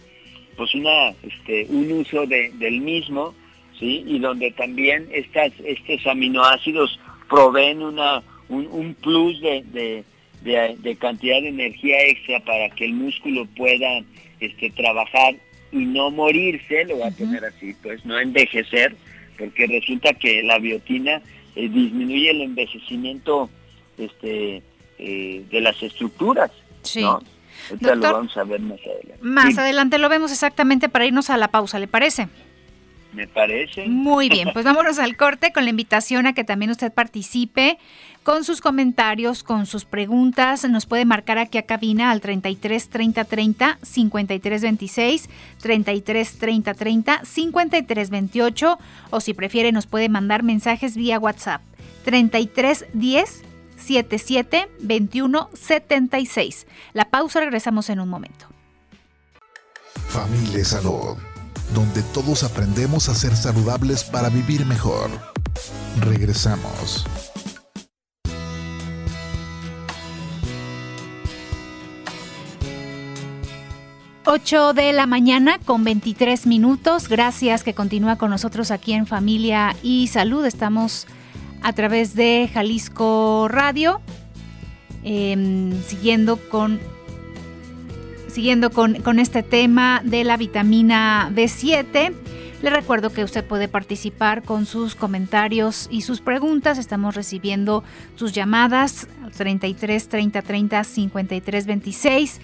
pues 0.55 0.75
una 0.75 1.09
este 1.23 1.65
un 1.69 1.91
uso 1.91 2.25
de, 2.27 2.51
del 2.55 2.81
mismo 2.81 3.33
sí 3.79 4.03
y 4.05 4.19
donde 4.19 4.51
también 4.51 5.07
estas 5.11 5.51
estos 5.63 6.05
aminoácidos 6.05 6.99
proveen 7.29 7.81
una 7.81 8.21
un, 8.49 8.95
plus 9.01 9.41
de, 9.41 9.63
de, 10.43 10.75
de, 10.77 10.95
cantidad 10.97 11.41
de 11.41 11.47
energía 11.49 11.97
extra 12.07 12.39
para 12.41 12.69
que 12.69 12.85
el 12.85 12.93
músculo 12.93 13.47
pueda 13.57 14.03
este 14.39 14.69
trabajar 14.71 15.35
y 15.71 15.77
no 15.77 16.11
morirse, 16.11 16.85
lo 16.85 16.99
va 16.99 17.07
a 17.07 17.11
tener 17.11 17.43
así, 17.43 17.73
pues 17.81 18.05
no 18.05 18.19
envejecer, 18.19 18.95
porque 19.37 19.67
resulta 19.67 20.13
que 20.13 20.43
la 20.43 20.59
biotina 20.59 21.21
eh, 21.55 21.69
disminuye 21.69 22.31
el 22.31 22.41
envejecimiento 22.41 23.49
este, 23.97 24.61
eh, 24.99 25.45
de 25.49 25.61
las 25.61 25.81
estructuras. 25.81 26.51
Sí. 26.83 27.01
¿no? 27.01 27.19
lo 27.81 27.99
vamos 27.99 28.37
a 28.37 28.43
ver 28.43 28.59
más 28.59 28.79
adelante. 28.79 29.17
Más 29.21 29.57
adelante 29.57 29.97
lo 29.97 30.09
vemos 30.09 30.31
exactamente 30.31 30.89
para 30.89 31.05
irnos 31.05 31.29
a 31.29 31.37
la 31.37 31.47
pausa, 31.47 31.79
¿le 31.79 31.87
parece? 31.87 32.27
Me 33.13 33.27
parece. 33.27 33.87
Muy 33.87 34.29
bien, 34.29 34.49
pues 34.53 34.65
vámonos 34.65 34.99
al 34.99 35.15
corte 35.17 35.51
con 35.51 35.63
la 35.63 35.69
invitación 35.69 36.27
a 36.27 36.33
que 36.33 36.43
también 36.43 36.71
usted 36.71 36.93
participe 36.93 37.77
con 38.25 38.43
sus 38.43 38.59
comentarios, 38.59 39.43
con 39.43 39.67
sus 39.67 39.85
preguntas. 39.85 40.67
Nos 40.67 40.87
puede 40.87 41.05
marcar 41.05 41.37
aquí 41.37 41.59
a 41.59 41.65
cabina 41.67 42.09
al 42.09 42.21
33 42.21 42.89
30 42.89 43.23
30 43.23 43.79
53 43.83 44.61
26, 44.63 45.29
33 45.61 46.37
30 46.39 46.73
30 46.73 47.21
53 47.23 48.09
28 48.09 48.79
o 49.11 49.21
si 49.21 49.33
prefiere 49.35 49.71
nos 49.71 49.85
puede 49.85 50.09
mandar 50.09 50.41
mensajes 50.41 50.97
vía 50.97 51.19
WhatsApp 51.19 51.61
33 52.03 52.85
10 52.93 53.43
77 53.77 54.69
21 54.79 55.49
76. 55.53 56.65
La 56.93 57.05
pausa, 57.05 57.41
regresamos 57.41 57.91
en 57.91 57.99
un 57.99 58.09
momento. 58.09 58.47
Familia 60.07 60.65
Salud, 60.65 61.15
donde 61.75 62.01
todos 62.11 62.43
aprendemos 62.43 63.07
a 63.07 63.13
ser 63.13 63.35
saludables 63.35 64.03
para 64.03 64.29
vivir 64.29 64.65
mejor. 64.65 65.11
Regresamos. 66.01 67.05
8 74.27 74.73
de 74.73 74.91
la 74.91 75.05
mañana 75.05 75.59
con 75.63 75.83
23 75.83 76.47
minutos. 76.47 77.09
Gracias 77.09 77.63
que 77.63 77.75
continúa 77.75 78.15
con 78.15 78.31
nosotros 78.31 78.71
aquí 78.71 78.93
en 78.93 79.05
Familia 79.05 79.75
y 79.83 80.07
Salud. 80.07 80.43
Estamos 80.45 81.05
a 81.61 81.73
través 81.73 82.15
de 82.15 82.49
Jalisco 82.51 83.47
Radio, 83.49 84.01
em, 85.03 85.79
siguiendo 85.83 86.37
con 86.37 86.79
siguiendo 88.27 88.71
con, 88.71 88.95
con, 88.95 89.19
este 89.19 89.43
tema 89.43 90.01
de 90.03 90.23
la 90.23 90.37
vitamina 90.37 91.31
B7. 91.31 92.11
Le 92.63 92.69
recuerdo 92.69 93.11
que 93.11 93.23
usted 93.23 93.45
puede 93.45 93.67
participar 93.67 94.41
con 94.41 94.65
sus 94.65 94.95
comentarios 94.95 95.87
y 95.91 96.01
sus 96.01 96.19
preguntas. 96.19 96.79
Estamos 96.79 97.15
recibiendo 97.15 97.83
sus 98.15 98.33
llamadas 98.33 99.07
33 99.37 100.09
30 100.09 100.41
30 100.41 100.83
53 100.83 101.65
26 101.67 102.41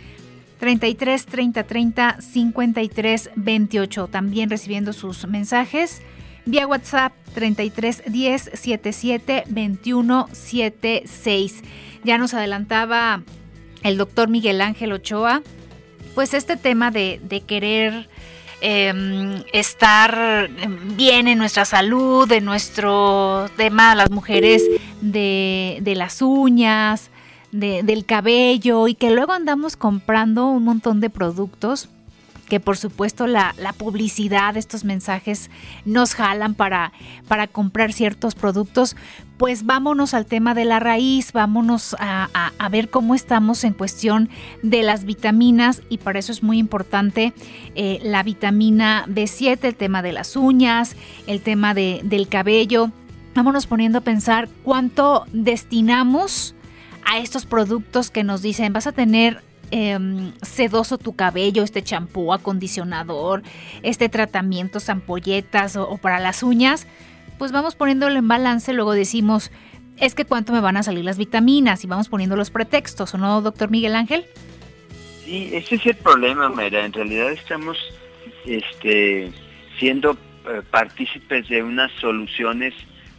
33 0.62 1.26
30 1.26 1.64
30 1.64 2.18
53 2.22 3.32
28. 3.36 4.08
También 4.08 4.52
recibiendo 4.52 4.94
sus 4.94 5.26
mensajes 5.26 6.04
vía 6.46 6.68
WhatsApp 6.68 7.14
33 7.34 8.04
10 8.06 8.52
77 8.54 9.44
21 9.48 10.28
76. 10.32 11.64
Ya 12.04 12.20
nos 12.20 12.36
adelantaba 12.36 13.24
el 13.82 13.98
doctor 13.98 14.30
Miguel 14.30 14.62
Ángel 14.62 14.92
Ochoa, 14.92 15.42
pues 16.14 16.36
este 16.36 16.58
tema 16.58 16.92
de, 16.92 17.44
querer 17.48 18.08
em, 18.62 19.44
estar 19.54 20.48
bien 20.96 21.28
en 21.28 21.40
nuestra 21.40 21.66
salud, 21.66 22.28
de 22.28 22.40
nuestro 22.40 23.50
tema, 23.58 23.96
las 23.96 24.12
mujeres 24.12 24.64
de, 25.02 25.80
de 25.82 25.96
las 25.96 26.22
uñas, 26.22 27.11
del 27.52 28.06
cabello 28.06 28.88
y 28.88 28.96
que 28.96 29.12
luego 29.12 29.34
andamos 29.34 29.76
comprando 29.76 30.48
un 30.48 30.64
montón 30.64 31.02
de 31.02 31.10
productos 31.10 31.90
que 32.52 32.60
por 32.60 32.76
supuesto 32.76 33.28
la, 33.28 33.56
la 33.58 33.72
publicidad, 33.72 34.58
estos 34.58 34.84
mensajes 34.84 35.50
nos 35.86 36.16
jalan 36.16 36.54
para, 36.54 36.92
para 37.30 37.48
comprar 37.48 37.94
ciertos 37.94 38.36
productos, 38.36 38.98
pues 39.38 39.66
vámonos 39.66 40.14
al 40.14 40.26
tema 40.26 40.54
de 40.54 40.66
la 40.66 40.82
raíz, 40.82 41.32
vámonos 41.32 41.96
a, 41.98 42.30
ver 42.70 42.90
cómo 42.90 43.16
estamos 43.16 43.64
en 43.64 43.72
cuestión 43.72 44.30
de 44.64 44.84
las 44.84 45.06
vitaminas 45.06 45.82
y 45.88 45.98
para 45.98 46.20
eso 46.20 46.34
es 46.34 46.44
muy 46.44 46.58
importante 46.58 47.34
eh, 47.76 48.00
la 48.04 48.22
vitamina 48.22 49.06
B7, 49.08 49.64
el 49.64 49.76
tema 49.76 50.02
de 50.02 50.12
las 50.12 50.36
uñas, 50.36 50.98
el 51.28 51.40
tema 51.40 51.74
de, 51.74 52.02
del 52.04 52.28
cabello. 52.28 52.92
Vámonos 53.34 53.66
poniendo 53.66 54.00
a 54.00 54.02
pensar 54.02 54.50
cuánto 54.64 55.26
destinamos 55.32 56.54
a 57.06 57.20
estos 57.20 57.46
productos 57.46 58.12
que 58.12 58.24
nos 58.24 58.42
dicen 58.42 58.74
vas 58.74 58.88
a 58.88 58.92
tener 58.92 59.42
em, 59.72 60.34
sedoso 60.42 60.98
tu 60.98 61.16
cabello, 61.16 61.64
este 61.64 61.82
champú, 61.82 62.34
acondicionador, 62.34 63.44
este 63.84 64.10
tratamiento, 64.10 64.80
ampolletas 64.88 65.76
o, 65.78 65.98
para 65.98 66.20
las 66.20 66.44
uñas 66.44 66.88
pues 67.42 67.52
vamos 67.52 67.74
poniéndolo 67.74 68.20
en 68.20 68.28
balance, 68.28 68.72
luego 68.72 68.94
decimos, 68.94 69.52
es 69.98 70.14
que 70.14 70.26
cuánto 70.26 70.54
me 70.54 70.60
van 70.60 70.78
a 70.78 70.84
salir 70.84 71.04
las 71.04 71.18
vitaminas 71.18 71.84
y 71.84 71.88
vamos 71.88 72.08
poniendo 72.08 72.36
los 72.36 72.52
pretextos, 72.52 73.16
¿o 73.16 73.18
no, 73.18 73.42
doctor 73.42 73.72
Miguel 73.72 73.96
Ángel? 73.96 74.28
Sí, 75.26 75.50
ese 75.52 75.74
es 75.74 75.86
el 75.88 75.96
problema, 75.96 76.50
Mayra. 76.50 76.86
En 76.86 76.94
realidad 76.94 77.32
estamos 77.32 77.80
este, 78.46 79.32
siendo 79.80 80.12
eh, 80.48 80.62
partícipes 80.70 81.48
de 81.50 81.64
unas 81.64 81.92
soluciones 81.94 82.76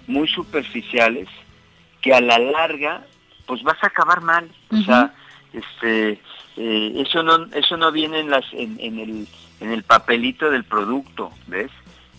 muy 0.06 0.28
superficiales 0.28 1.28
que 2.00 2.14
a 2.14 2.20
la 2.20 2.38
larga 2.38 3.04
pues 3.46 3.62
vas 3.62 3.82
a 3.82 3.88
acabar 3.88 4.20
mal. 4.20 4.50
O 4.70 4.76
sea, 4.78 5.14
este, 5.52 6.20
eh, 6.56 6.92
eso 6.96 7.22
no 7.22 7.46
eso 7.54 7.76
no 7.76 7.92
viene 7.92 8.20
en 8.20 8.30
las 8.30 8.44
en, 8.52 8.78
en, 8.80 8.98
el 8.98 9.28
en 9.60 9.72
el 9.72 9.82
papelito 9.82 10.50
del 10.50 10.64
producto, 10.64 11.30
¿ves? 11.46 11.70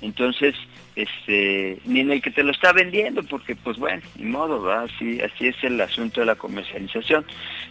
Entonces 0.01 0.56
este, 0.96 1.80
ni 1.86 2.01
en 2.01 2.12
el 2.12 2.22
que 2.22 2.30
te 2.30 2.44
lo 2.44 2.51
está 2.51 2.72
vendiendo, 2.72 3.24
porque 3.24 3.56
pues 3.56 3.77
bueno, 3.77 4.01
ni 4.15 4.25
modo, 4.25 4.72
Así, 4.72 5.20
así 5.22 5.48
es 5.48 5.56
el 5.63 5.80
asunto 5.82 6.20
de 6.22 6.27
la 6.27 6.36
comercialización. 6.36 7.25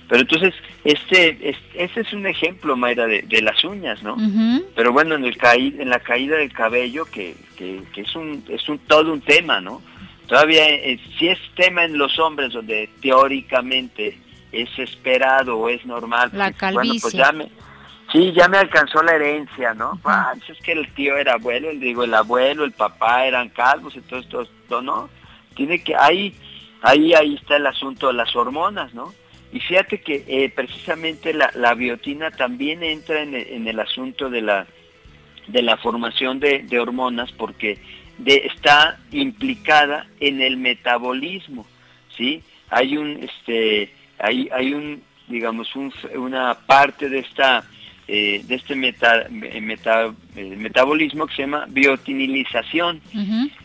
Pero 0.08 0.22
entonces, 0.22 0.54
este, 0.84 1.50
este, 1.76 2.00
es 2.00 2.12
un 2.12 2.26
ejemplo, 2.26 2.76
Mayra, 2.76 3.06
de, 3.06 3.42
las 3.42 3.62
uñas, 3.64 4.02
¿no? 4.02 4.16
Pero 4.74 4.92
bueno, 4.92 5.14
en 5.14 5.24
el 5.24 5.36
en 5.42 5.88
la 5.88 6.00
caída 6.00 6.36
del 6.36 6.52
cabello, 6.52 7.04
que, 7.04 7.36
que, 7.56 7.82
es 7.94 8.14
un, 8.16 8.44
es 8.48 8.68
un 8.68 8.78
todo 8.78 9.12
un 9.12 9.20
tema, 9.20 9.60
¿no? 9.60 9.80
Todavía 10.32 10.66
eh, 10.66 10.98
si 11.18 11.28
es 11.28 11.38
tema 11.56 11.84
en 11.84 11.98
los 11.98 12.18
hombres 12.18 12.54
donde 12.54 12.88
teóricamente 13.02 14.18
es 14.50 14.70
esperado 14.78 15.58
o 15.58 15.68
es 15.68 15.84
normal, 15.84 16.30
la 16.32 16.50
calvicie. 16.52 17.00
Pues, 17.02 17.02
bueno, 17.02 17.02
pues 17.02 17.12
ya 17.12 17.32
me, 17.32 17.62
Sí, 18.10 18.32
ya 18.32 18.48
me 18.48 18.56
alcanzó 18.56 19.02
la 19.02 19.14
herencia, 19.14 19.74
¿no? 19.74 20.00
Pues 20.02 20.16
es 20.48 20.58
que 20.64 20.72
el 20.72 20.90
tío 20.94 21.18
era 21.18 21.34
abuelo, 21.34 21.68
el, 21.68 21.80
digo, 21.80 22.04
el 22.04 22.14
abuelo, 22.14 22.64
el 22.64 22.72
papá 22.72 23.26
eran 23.26 23.50
calvos, 23.50 23.94
entonces 23.94 24.30
todo, 24.30 24.80
¿no? 24.80 25.10
Tiene 25.54 25.84
que, 25.84 25.94
ahí, 25.94 26.34
ahí, 26.80 27.12
ahí 27.12 27.34
está 27.34 27.56
el 27.56 27.66
asunto 27.66 28.06
de 28.06 28.14
las 28.14 28.34
hormonas, 28.34 28.94
¿no? 28.94 29.12
Y 29.52 29.60
fíjate 29.60 30.00
que 30.00 30.24
eh, 30.26 30.48
precisamente 30.48 31.34
la, 31.34 31.74
biotina 31.74 32.30
también 32.30 32.82
entra 32.82 33.20
en 33.20 33.68
el, 33.68 33.80
asunto 33.80 34.30
de 34.30 34.40
la, 34.40 34.66
de 35.48 35.60
la 35.60 35.76
formación 35.76 36.40
de, 36.40 36.66
hormonas 36.80 37.30
porque 37.32 37.78
está 38.26 38.98
implicada 39.10 40.06
en 40.20 40.40
el 40.40 40.56
metabolismo, 40.56 41.66
¿sí? 42.16 42.42
Hay 42.70 42.96
un, 42.96 43.18
este, 43.22 43.92
hay, 44.18 44.48
hay 44.52 44.74
un, 44.74 45.02
digamos, 45.28 45.68
una 46.14 46.54
parte 46.54 47.08
de 47.08 47.20
esta 47.20 47.64
eh, 48.08 48.42
de 48.44 48.56
este 48.56 48.74
meta, 48.74 49.26
meta, 49.30 50.12
eh, 50.34 50.56
metabolismo 50.56 51.26
que 51.26 51.36
se 51.36 51.42
llama 51.42 51.66
biotinilización. 51.68 53.00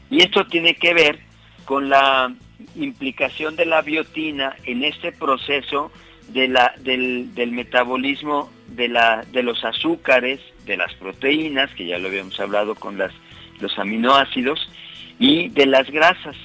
Y 0.10 0.22
esto 0.22 0.46
tiene 0.46 0.76
que 0.76 0.94
ver 0.94 1.20
con 1.66 1.90
la 1.90 2.34
implicación 2.76 3.56
de 3.56 3.66
la 3.66 3.82
biotina 3.82 4.56
en 4.64 4.84
este 4.84 5.12
proceso 5.12 5.92
de 6.30 6.48
la, 6.48 6.74
del, 6.80 7.34
del, 7.34 7.52
metabolismo 7.52 8.52
de, 8.68 8.90
la, 8.90 9.26
de 9.32 9.44
los 9.44 9.66
azúcares, 9.66 10.40
de 10.66 10.78
las 10.78 10.94
proteínas, 10.94 11.72
que 11.72 11.88
ya 11.88 11.98
lo 11.98 12.08
habíamos 12.08 12.40
hablado 12.40 12.76
con 12.76 12.98
las, 12.98 13.12
los 13.60 13.78
aminoácidos, 13.78 14.70
y 15.20 15.50
de 15.50 15.66
las 15.66 15.90
grasas. 15.90 16.36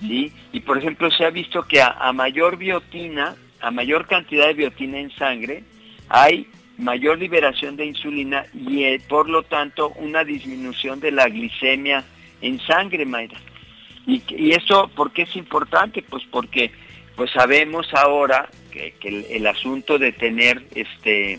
¿sí? 0.00 0.32
Y 0.52 0.60
por 0.60 0.78
ejemplo 0.78 1.10
se 1.10 1.24
ha 1.24 1.30
visto 1.30 1.62
que 1.62 1.80
a, 1.80 1.88
a 1.88 2.12
mayor 2.12 2.56
biotina, 2.56 3.36
a 3.60 3.70
mayor 3.70 4.06
cantidad 4.06 4.46
de 4.46 4.54
biotina 4.54 4.98
en 4.98 5.10
sangre, 5.12 5.64
hay 6.08 6.46
mayor 6.80 7.18
liberación 7.18 7.76
de 7.76 7.86
insulina 7.86 8.46
y 8.54 8.84
eh, 8.84 9.00
por 9.08 9.28
lo 9.28 9.42
tanto 9.42 9.90
una 9.90 10.24
disminución 10.24 11.00
de 11.00 11.12
la 11.12 11.28
glicemia 11.28 12.04
en 12.40 12.58
sangre, 12.60 13.04
Mayra. 13.04 13.38
Y, 14.06 14.22
y 14.28 14.52
eso, 14.52 14.88
¿por 14.88 15.12
qué 15.12 15.22
es 15.22 15.36
importante? 15.36 16.02
Pues 16.02 16.24
porque 16.30 16.72
pues 17.16 17.30
sabemos 17.32 17.86
ahora 17.92 18.48
que, 18.70 18.94
el, 19.02 19.46
asunto 19.46 19.98
de 19.98 20.12
tener 20.12 20.64
este 20.74 21.34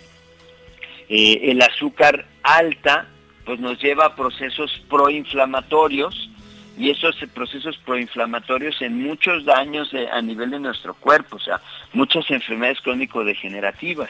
eh, 1.10 1.39
el 1.52 1.62
azúcar 1.62 2.28
alta 2.44 3.10
pues 3.45 3.60
nos 3.60 3.82
lleva 3.82 4.06
a 4.06 4.15
procesos 4.15 4.82
proinflamatorios 4.89 6.30
y 6.77 6.89
esos 6.89 7.15
procesos 7.34 7.77
proinflamatorios 7.77 8.82
en 8.82 9.04
muchos 9.04 9.45
daños 9.45 9.91
a 10.12 10.21
nivel 10.21 10.51
de 10.51 10.60
nuestro 10.60 10.93
cuerpo, 10.93 11.36
o 11.36 11.39
sea, 11.39 11.62
muchas 11.93 12.30
enfermedades 12.32 12.82
crónico-degenerativas. 12.82 14.10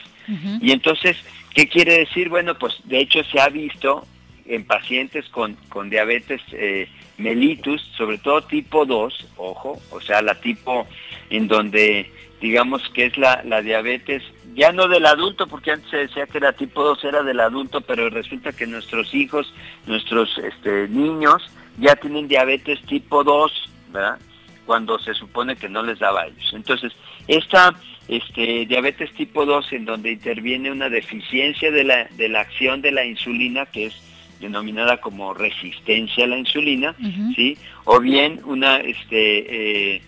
Y 0.61 0.71
entonces, 0.71 1.17
¿qué 1.53 1.67
quiere 1.67 1.99
decir? 1.99 2.29
Bueno, 2.29 2.57
pues 2.57 2.75
de 2.85 2.99
hecho 2.99 3.23
se 3.25 3.39
ha 3.41 3.49
visto 3.49 4.05
en 4.45 4.65
pacientes 4.65 5.27
con, 5.29 5.55
con 5.69 5.89
diabetes 5.89 6.41
eh, 6.51 6.87
mellitus, 7.17 7.81
sobre 7.97 8.17
todo 8.19 8.43
tipo 8.43 8.85
2, 8.85 9.27
ojo, 9.37 9.81
o 9.91 10.01
sea, 10.01 10.21
la 10.21 10.35
tipo 10.35 10.87
en 11.29 11.47
donde 11.47 12.11
digamos 12.41 12.81
que 12.89 13.05
es 13.05 13.17
la, 13.17 13.41
la 13.45 13.61
diabetes, 13.61 14.23
ya 14.55 14.71
no 14.71 14.87
del 14.87 15.05
adulto, 15.05 15.47
porque 15.47 15.71
antes 15.71 15.89
se 15.89 15.97
decía 15.97 16.25
que 16.25 16.39
la 16.39 16.53
tipo 16.53 16.83
2 16.83 17.03
era 17.05 17.23
del 17.23 17.39
adulto, 17.39 17.81
pero 17.81 18.09
resulta 18.09 18.51
que 18.51 18.67
nuestros 18.67 19.13
hijos, 19.13 19.53
nuestros 19.85 20.37
este, 20.39 20.87
niños, 20.89 21.43
ya 21.77 21.95
tienen 21.95 22.27
diabetes 22.27 22.81
tipo 22.81 23.23
2, 23.23 23.69
¿verdad? 23.93 24.19
Cuando 24.65 24.99
se 24.99 25.13
supone 25.13 25.55
que 25.55 25.69
no 25.69 25.83
les 25.83 25.99
daba 25.99 26.21
a 26.21 26.27
ellos. 26.27 26.51
Entonces, 26.53 26.91
esta 27.27 27.75
este, 28.07 28.65
diabetes 28.65 29.13
tipo 29.13 29.45
2 29.45 29.73
en 29.73 29.85
donde 29.85 30.11
interviene 30.11 30.71
una 30.71 30.89
deficiencia 30.89 31.71
de 31.71 31.83
la, 31.83 32.07
de 32.17 32.27
la 32.27 32.41
acción 32.41 32.81
de 32.81 32.91
la 32.91 33.05
insulina, 33.05 33.67
que 33.67 33.85
es 33.85 33.95
denominada 34.39 34.97
como 34.97 35.33
resistencia 35.33 36.25
a 36.25 36.27
la 36.27 36.37
insulina, 36.37 36.95
¿sí? 37.35 37.57
O 37.85 37.99
bien 37.99 38.41
una, 38.43 38.77
este, 38.77 39.95
eh, 39.95 40.01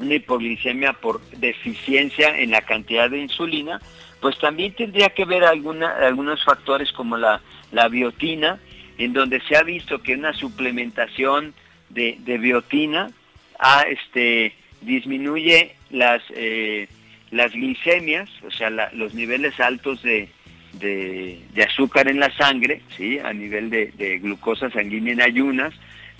hipoglicemia 0.00 0.92
por 0.92 1.20
deficiencia 1.30 2.38
en 2.38 2.50
la 2.50 2.62
cantidad 2.62 3.10
de 3.10 3.18
insulina, 3.18 3.80
pues 4.20 4.38
también 4.38 4.72
tendría 4.72 5.10
que 5.10 5.24
ver 5.24 5.44
algunos 5.44 6.44
factores 6.44 6.92
como 6.92 7.16
la, 7.16 7.40
la 7.72 7.88
biotina, 7.88 8.58
en 8.98 9.12
donde 9.12 9.40
se 9.42 9.56
ha 9.56 9.62
visto 9.62 10.02
que 10.02 10.14
una 10.14 10.32
suplementación 10.32 11.54
de, 11.88 12.38
biotina 12.38 13.10
a, 13.58 13.82
este, 13.82 14.54
disminuye 14.80 15.76
las, 15.90 16.22
eh, 16.30 16.88
las 17.30 17.52
glicemias, 17.52 18.28
o 18.46 18.50
sea, 18.50 18.70
los 18.70 19.14
niveles 19.14 19.58
altos 19.60 20.02
de, 20.02 20.28
de, 20.72 21.62
azúcar 21.62 22.08
en 22.08 22.20
la 22.20 22.34
sangre, 22.36 22.82
¿sí? 22.96 23.18
a 23.18 23.32
nivel 23.32 23.70
de, 23.70 24.18
glucosa 24.22 24.70
sanguínea 24.70 25.12
en 25.12 25.22
ayunas, 25.22 25.74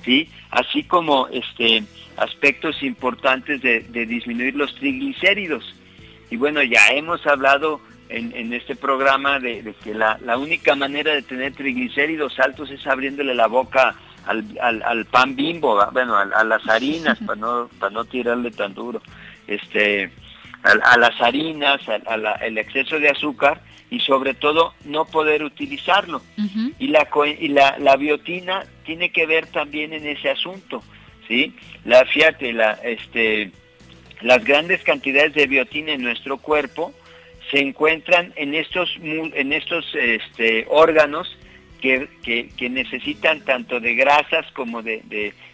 ¿sí? 0.05 0.31
así 0.51 0.85
como 0.85 1.29
este, 1.29 1.85
aspectos 2.17 2.83
importantes 2.83 3.61
de, 3.63 3.81
disminuir 4.07 4.55
los 4.55 4.75
triglicéridos. 4.75 5.75
Y 6.31 6.37
bueno, 6.37 6.63
ya 6.63 6.89
hemos 6.91 7.27
hablado 7.27 7.81
en, 8.09 8.53
este 8.53 8.77
programa 8.77 9.39
de, 9.39 9.75
que 9.83 9.95
la, 9.95 10.19
única 10.37 10.75
manera 10.75 11.13
de 11.13 11.23
tener 11.23 11.55
triglicéridos 11.55 12.39
altos 12.39 12.71
es 12.71 12.87
abriéndole 12.87 13.35
la 13.35 13.47
boca 13.47 13.95
al, 14.27 14.45
al, 14.61 15.05
pan 15.07 15.37
bimbo, 15.37 15.79
bueno, 15.93 16.17
a, 16.17 16.45
las 16.45 16.69
harinas, 16.69 17.19
para 17.27 17.41
no, 17.41 17.69
para 17.79 17.91
no 17.91 18.05
tirarle 18.05 18.51
tan 18.51 18.75
duro, 18.75 19.01
este, 19.47 20.11
a, 20.63 20.99
las 20.99 21.21
harinas, 21.21 21.81
al 22.07 22.59
exceso 22.59 22.99
de 22.99 23.11
azúcar 23.11 23.61
y 23.91 24.01
sobre 24.01 24.35
todo 24.35 24.75
no 24.85 25.07
poder 25.07 25.43
utilizarlo. 25.43 26.23
Y, 26.79 26.89
la, 26.89 27.09
y 27.39 27.49
la, 27.49 27.79
la, 27.79 27.97
biotina 27.97 28.65
tiene 28.85 29.11
que 29.11 29.27
ver 29.27 29.47
también 29.47 29.93
en 29.93 30.07
ese 30.07 30.31
asunto, 30.31 30.83
¿sí? 31.27 31.55
La, 31.85 32.05
fíjate, 32.05 32.53
la, 32.53 32.73
este, 32.85 33.51
las 34.21 34.45
grandes 34.45 34.83
cantidades 34.83 35.35
de 35.35 35.47
biotina 35.47 35.93
en 35.93 36.03
nuestro 36.03 36.39
cuerpo, 36.39 36.93
se 37.51 37.61
encuentran 37.61 38.33
en 38.37 38.55
estos, 38.55 38.95
en 39.01 39.53
estos 39.53 39.95
este, 39.95 40.67
órganos 40.69 41.35
que, 41.81 42.09
necesitan 42.71 43.41
tanto 43.41 43.81
de 43.81 43.95
grasas 43.95 44.45
como 44.53 44.83
de, 44.83 45.03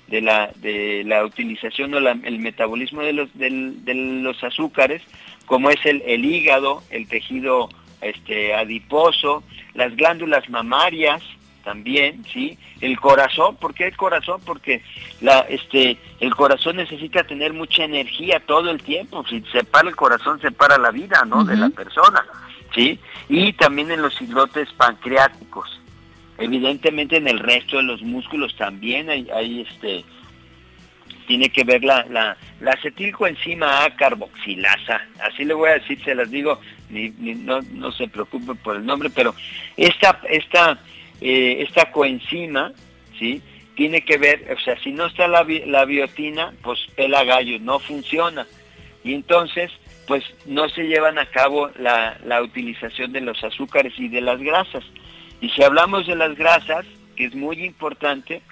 de, 0.08 0.20
la, 0.20 0.50
de 0.56 1.04
la 1.04 1.24
utilización 1.24 1.94
o 1.94 1.98
el 1.98 2.38
metabolismo 2.40 3.02
de 3.02 3.12
los, 3.12 3.28
de 3.38 3.50
los 3.94 4.42
azúcares, 4.42 5.02
como 5.46 5.70
es 5.70 5.84
el, 5.84 6.02
el 6.06 6.24
hígado, 6.24 6.82
el 6.90 7.06
tejido 7.06 7.68
este, 8.04 8.54
adiposo, 8.54 9.42
las 9.74 9.94
glándulas 9.96 10.48
mamarias 10.48 11.22
también, 11.64 12.24
¿sí? 12.32 12.58
El 12.80 13.00
corazón, 13.00 13.56
¿por 13.56 13.74
qué 13.74 13.86
el 13.86 13.96
corazón? 13.96 14.40
Porque 14.44 14.82
la, 15.20 15.40
este, 15.40 15.96
el 16.20 16.34
corazón 16.34 16.76
necesita 16.76 17.24
tener 17.24 17.52
mucha 17.54 17.84
energía 17.84 18.40
todo 18.40 18.70
el 18.70 18.82
tiempo. 18.82 19.24
Si 19.26 19.42
se 19.50 19.64
para 19.64 19.88
el 19.88 19.96
corazón, 19.96 20.40
se 20.40 20.52
para 20.52 20.78
la 20.78 20.90
vida, 20.90 21.24
¿no? 21.26 21.44
De 21.44 21.56
la 21.56 21.70
persona, 21.70 22.24
¿sí? 22.74 22.98
Y 23.28 23.54
también 23.54 23.90
en 23.90 24.02
los 24.02 24.20
islotes 24.20 24.68
pancreáticos. 24.74 25.80
Evidentemente 26.36 27.16
en 27.16 27.28
el 27.28 27.38
resto 27.38 27.78
de 27.78 27.84
los 27.84 28.02
músculos 28.02 28.54
también 28.56 29.08
hay, 29.08 29.28
hay 29.30 29.62
este, 29.62 30.04
tiene 31.26 31.48
que 31.48 31.64
ver 31.64 31.84
la, 31.84 32.04
la, 32.10 32.36
la 32.60 32.72
acetilcoenzima 32.72 33.84
A 33.84 33.96
carboxilasa, 33.96 35.00
así 35.22 35.44
le 35.44 35.54
voy 35.54 35.70
a 35.70 35.74
decir, 35.74 36.02
se 36.04 36.14
las 36.14 36.30
digo, 36.30 36.60
ni, 36.90 37.10
no, 37.10 37.60
no 37.72 37.92
se 37.92 38.08
preocupe 38.08 38.54
por 38.54 38.76
el 38.76 38.86
nombre, 38.86 39.10
pero 39.10 39.34
esta, 39.76 40.20
esta, 40.28 40.78
eh, 41.20 41.64
esta 41.66 41.90
coenzima, 41.90 42.72
¿sí? 43.18 43.42
Tiene 43.74 44.02
que 44.02 44.18
ver, 44.18 44.54
o 44.56 44.60
sea, 44.60 44.78
si 44.80 44.92
no 44.92 45.06
está 45.06 45.26
la, 45.26 45.44
la 45.66 45.84
biotina, 45.84 46.52
pues 46.62 46.78
pela 46.94 47.24
gallo, 47.24 47.58
no 47.58 47.80
funciona. 47.80 48.46
Y 49.02 49.14
entonces, 49.14 49.70
pues 50.06 50.24
no 50.46 50.68
se 50.68 50.84
llevan 50.84 51.18
a 51.18 51.26
cabo 51.26 51.70
la, 51.78 52.18
la 52.24 52.42
utilización 52.42 53.12
de 53.12 53.20
los 53.20 53.42
azúcares 53.42 53.92
y 53.98 54.08
de 54.08 54.20
las 54.20 54.40
grasas. 54.40 54.84
Y 55.40 55.50
si 55.50 55.62
hablamos 55.62 56.06
de 56.06 56.14
las 56.14 56.36
grasas, 56.36 56.86
que 57.16 57.26
es 57.26 57.34
muy 57.34 57.64
importante, 57.64 58.42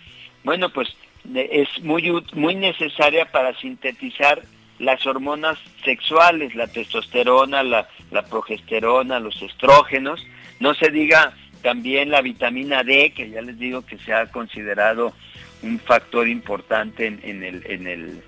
bueno, 0.44 0.70
pues 0.70 0.88
es 1.34 1.68
muy, 1.82 2.10
muy 2.32 2.54
necesaria 2.54 3.30
para 3.30 3.54
sintetizar 3.58 4.42
las 4.78 5.06
hormonas 5.06 5.58
sexuales, 5.84 6.54
la 6.54 6.66
testosterona, 6.66 7.62
la, 7.62 7.88
progesterona, 8.20 9.18
los 9.18 9.40
estrógenos, 9.40 10.20
no 10.60 10.74
se 10.74 10.90
diga 10.90 11.32
también 11.62 12.10
la 12.10 12.20
vitamina 12.20 12.84
D, 12.84 13.14
que 13.16 13.30
ya 13.30 13.40
les 13.40 13.58
digo 13.58 13.86
que 13.86 13.96
se 13.96 14.12
ha 14.12 14.30
considerado 14.30 15.14
un 15.62 15.78
factor 15.78 16.28
importante 16.28 17.06
en, 17.06 17.42
el, 17.42 17.64
en, 17.66 17.86
el, 17.86 18.22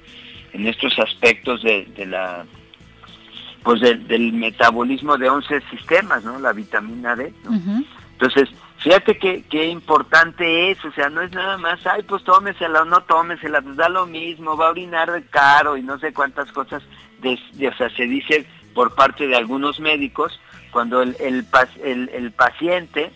en 0.54 0.66
estos 0.66 0.98
aspectos 0.98 1.62
de, 1.62 1.86
la 2.06 2.46
pues 3.62 3.80
del 3.80 4.32
metabolismo 4.32 5.18
de 5.18 5.28
11 5.28 5.60
sistemas, 5.70 6.24
¿no? 6.24 6.38
La 6.38 6.52
vitamina 6.52 7.16
D. 7.16 7.32
Entonces, 8.12 8.48
Fíjate 8.84 9.16
qué, 9.16 9.64
importante 9.64 10.70
es, 10.70 10.84
o 10.84 10.92
sea, 10.92 11.08
no 11.08 11.22
es 11.22 11.32
nada 11.32 11.56
más, 11.56 11.80
ay, 11.86 12.02
pues 12.02 12.22
tómesela 12.22 12.82
o 12.82 12.84
no 12.84 13.00
tómesela, 13.04 13.62
pues 13.62 13.76
da 13.76 13.88
lo 13.88 14.04
mismo, 14.04 14.58
va 14.58 14.66
a 14.66 14.72
orinar 14.72 15.10
de 15.10 15.24
caro 15.24 15.78
y 15.78 15.82
no 15.82 15.98
sé 15.98 16.12
cuántas 16.12 16.52
cosas, 16.52 16.82
de, 17.22 17.38
o 17.66 17.76
sea, 17.78 17.88
se 17.88 18.02
dice 18.06 18.46
por 18.74 18.94
parte 18.94 19.26
de 19.26 19.36
algunos 19.36 19.80
médicos, 19.80 20.38
cuando 20.70 21.02
el, 21.02 21.16
el, 21.20 21.46
el, 22.12 22.32
paciente 22.32 23.10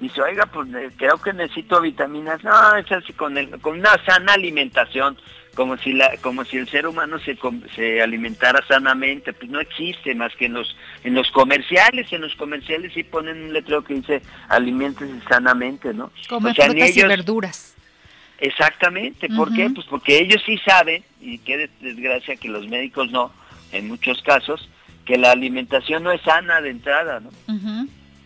dice, 0.00 0.22
oiga, 0.22 0.46
pues 0.46 0.68
eh, 0.74 0.90
creo 0.96 1.18
que 1.18 1.32
necesito 1.32 1.80
vitaminas, 1.80 2.42
no, 2.44 2.76
es 2.76 2.90
así, 2.92 3.12
con, 3.12 3.36
el, 3.36 3.60
con 3.60 3.78
una 3.80 4.02
sana 4.04 4.34
alimentación, 4.34 5.18
como 5.54 5.76
si 5.76 5.92
la 5.92 6.16
como 6.18 6.44
si 6.44 6.56
el 6.56 6.68
ser 6.68 6.86
humano 6.86 7.18
se, 7.18 7.36
se 7.74 8.02
alimentara 8.02 8.64
sanamente. 8.66 9.32
Pues 9.32 9.50
no 9.50 9.60
existe 9.60 10.14
más 10.14 10.34
que 10.36 10.46
en 10.46 10.54
los 10.54 10.76
en 11.04 11.14
los 11.14 11.30
comerciales 11.30 12.10
en 12.12 12.22
los 12.22 12.34
comerciales 12.36 12.92
sí 12.94 13.02
ponen 13.02 13.42
un 13.42 13.52
letrero 13.52 13.84
que 13.84 13.94
dice 13.94 14.22
aliméntese 14.48 15.12
sanamente 15.28 15.92
no 15.92 16.10
Comer 16.28 16.54
frutas 16.54 16.96
y 16.96 17.02
verduras. 17.02 17.74
Exactamente 18.38 19.28
¿por 19.28 19.52
qué? 19.52 19.68
pues 19.70 19.86
porque 19.86 20.18
ellos 20.18 20.42
sí 20.44 20.58
saben 20.58 21.04
y 21.20 21.38
qué 21.38 21.70
desgracia 21.80 22.36
que 22.36 22.48
los 22.48 22.66
médicos 22.66 23.10
no 23.10 23.30
en 23.72 23.88
muchos 23.88 24.22
casos 24.22 24.68
que 25.04 25.18
la 25.18 25.32
alimentación 25.32 26.02
no 26.02 26.12
es 26.12 26.20
sana 26.22 26.60
de 26.60 26.70
entrada 26.70 27.20
no 27.20 27.30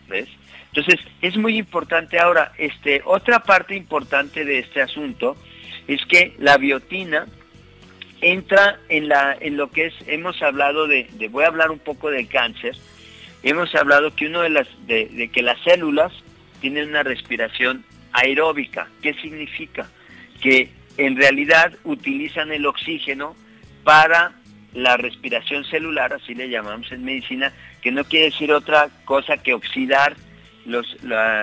ves 0.07 0.29
entonces 0.73 0.99
es 1.21 1.37
muy 1.37 1.57
importante 1.57 2.19
ahora 2.19 2.51
este 2.57 3.01
otra 3.05 3.39
parte 3.43 3.75
importante 3.75 4.45
de 4.45 4.59
este 4.59 4.81
asunto 4.81 5.35
es 5.87 6.05
que 6.05 6.35
la 6.39 6.57
biotina 6.57 7.27
entra 8.21 8.79
en, 8.89 9.07
la, 9.07 9.37
en 9.39 9.57
lo 9.57 9.71
que 9.71 9.87
es, 9.87 9.93
hemos 10.07 10.41
hablado 10.41 10.87
de, 10.87 11.07
voy 11.31 11.43
a 11.43 11.47
hablar 11.47 11.71
un 11.71 11.79
poco 11.79 12.09
del 12.09 12.27
cáncer, 12.27 12.75
hemos 13.43 13.73
hablado 13.75 14.15
que 14.15 14.27
uno 14.27 14.41
de 14.41 14.49
las, 14.49 14.67
de, 14.87 15.29
que 15.33 15.41
las 15.41 15.61
células 15.63 16.11
tienen 16.59 16.89
una 16.89 17.03
respiración 17.03 17.85
aeróbica. 18.13 18.87
¿Qué 19.01 19.13
significa? 19.15 19.89
Que 20.41 20.71
en 20.97 21.15
realidad 21.15 21.73
utilizan 21.83 22.51
el 22.51 22.65
oxígeno 22.65 23.35
para 23.83 24.33
la 24.73 24.97
respiración 24.97 25.63
celular, 25.65 26.13
así 26.13 26.35
le 26.35 26.49
llamamos 26.49 26.91
en 26.91 27.03
medicina, 27.03 27.53
que 27.81 27.91
no 27.91 28.03
quiere 28.03 28.25
decir 28.25 28.51
otra 28.51 28.89
cosa 29.05 29.37
que 29.37 29.53
oxidar 29.53 30.15
los, 30.65 30.97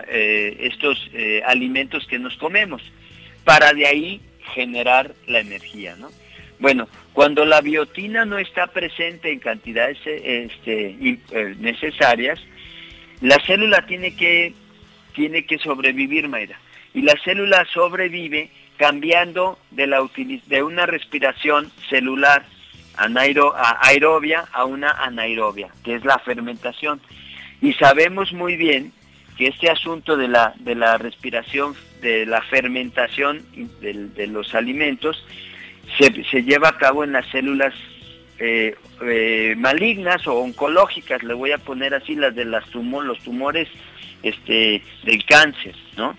eh, 0.08 0.56
estos 0.60 1.10
eh, 1.12 1.42
alimentos 1.46 2.06
que 2.06 2.18
nos 2.18 2.36
comemos, 2.36 2.82
para 3.44 3.72
de 3.72 3.86
ahí 3.86 4.20
generar 4.54 5.14
la 5.26 5.40
energía, 5.40 5.96
¿no? 5.96 6.10
Bueno, 6.58 6.88
cuando 7.12 7.44
la 7.44 7.60
biotina 7.60 8.24
no 8.24 8.38
está 8.38 8.68
presente 8.68 9.30
en 9.32 9.38
cantidades 9.40 9.98
este, 10.06 10.96
eh, 11.00 11.54
necesarias, 11.58 12.40
la 13.20 13.38
célula 13.44 13.86
tiene 13.86 14.16
que, 14.16 14.54
tiene 15.14 15.44
que 15.46 15.58
sobrevivir, 15.58 16.28
Mayra. 16.28 16.58
Y 16.92 17.02
la 17.02 17.14
célula 17.24 17.66
sobrevive 17.72 18.50
cambiando 18.76 19.58
de, 19.70 19.86
la, 19.86 20.06
de 20.46 20.62
una 20.62 20.86
respiración 20.86 21.72
celular 21.88 22.46
aerobia 22.96 24.44
a 24.52 24.64
una 24.64 24.90
anaerobia, 24.90 25.68
que 25.82 25.94
es 25.96 26.04
la 26.04 26.18
fermentación. 26.18 27.00
Y 27.60 27.72
sabemos 27.74 28.32
muy 28.32 28.56
bien 28.56 28.92
que 29.36 29.48
este 29.48 29.70
asunto 29.70 30.16
de 30.16 30.28
la, 30.28 30.54
de 30.58 30.74
la 30.74 30.98
respiración, 30.98 31.74
de 32.00 32.26
la 32.26 32.42
fermentación 32.42 33.44
de, 33.80 34.26
los 34.26 34.54
alimentos, 34.54 35.24
se, 35.98 36.42
lleva 36.42 36.68
a 36.68 36.78
cabo 36.78 37.04
en 37.04 37.12
las 37.12 37.26
células 37.28 37.74
eh, 38.38 38.76
eh, 39.02 39.54
malignas 39.56 40.26
o 40.26 40.34
oncológicas, 40.34 41.22
le 41.22 41.34
voy 41.34 41.52
a 41.52 41.58
poner 41.58 41.94
así 41.94 42.14
las 42.14 42.34
de 42.34 42.44
las 42.44 42.64
tumor, 42.66 43.04
los 43.04 43.18
tumores 43.20 43.68
este, 44.22 44.82
del 45.04 45.24
cáncer, 45.24 45.74
¿no? 45.96 46.16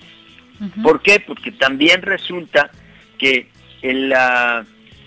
¿Por 0.81 1.01
qué? 1.01 1.19
Porque 1.19 1.51
también 1.51 2.01
resulta 2.01 2.71
que 3.17 3.49
la, 3.81 4.65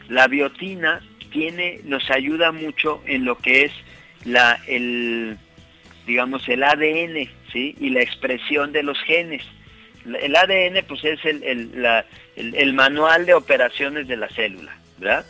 la 0.08 0.28
biotina 0.28 1.00
tiene, 1.30 1.80
nos 1.84 2.10
ayuda 2.10 2.52
mucho 2.52 3.02
en 3.06 3.24
lo 3.24 3.38
que 3.38 3.64
es 3.64 3.72
la, 4.24 4.60
el, 4.66 5.38
digamos, 6.06 6.48
el 6.48 6.62
ADN 6.62 7.28
y 7.54 7.90
la 7.90 8.02
expresión 8.02 8.72
de 8.72 8.82
los 8.82 8.98
genes. 9.02 9.44
El 10.20 10.34
ADN 10.36 10.84
pues 10.86 11.04
es 11.04 11.20
el, 11.24 12.72
manual 12.72 13.26
de 13.26 13.34
operaciones 13.34 14.08
de 14.08 14.16
la 14.16 14.28
célula, 14.28 14.76
¿verdad? 14.98 15.26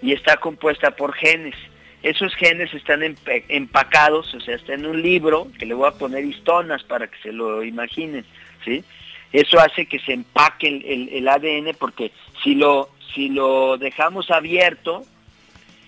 Y 0.00 0.12
está 0.12 0.38
compuesta 0.38 0.92
por 0.92 1.12
genes. 1.14 1.54
Esos 2.02 2.34
genes 2.34 2.72
están 2.74 3.02
empacados, 3.48 4.34
o 4.34 4.40
sea, 4.40 4.56
está 4.56 4.74
en 4.74 4.86
un 4.86 5.02
libro, 5.02 5.48
que 5.58 5.66
le 5.66 5.74
voy 5.74 5.88
a 5.88 5.98
poner 5.98 6.24
histonas 6.24 6.82
para 6.82 7.06
que 7.06 7.18
se 7.22 7.32
lo 7.32 7.62
imaginen, 7.62 8.24
¿sí? 8.64 8.84
Eso 9.32 9.60
hace 9.60 9.86
que 9.86 9.98
se 10.00 10.12
empaque 10.12 10.68
el, 10.68 11.28
ADN 11.28 11.74
porque 11.78 12.10
si 12.42 12.54
lo, 12.54 12.90
si 13.14 13.28
lo 13.28 13.78
dejamos 13.78 14.30
abierto, 14.30 15.04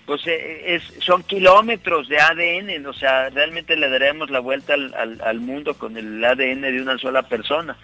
pues 0.05 0.25
eh, 0.27 0.75
es, 0.75 0.83
son 1.03 1.23
kilómetros 1.23 2.07
de 2.07 2.19
ADN, 2.19 2.85
o 2.85 2.93
sea, 2.93 3.29
realmente 3.29 3.75
le 3.75 3.89
daremos 3.89 4.29
la 4.29 4.39
vuelta 4.39 4.73
al, 4.73 5.39
mundo 5.39 5.73
con 5.75 5.97
el 5.97 6.23
ADN 6.23 6.61
de 6.61 6.81
una 6.81 6.97
sola 6.97 7.23
persona. 7.23 7.75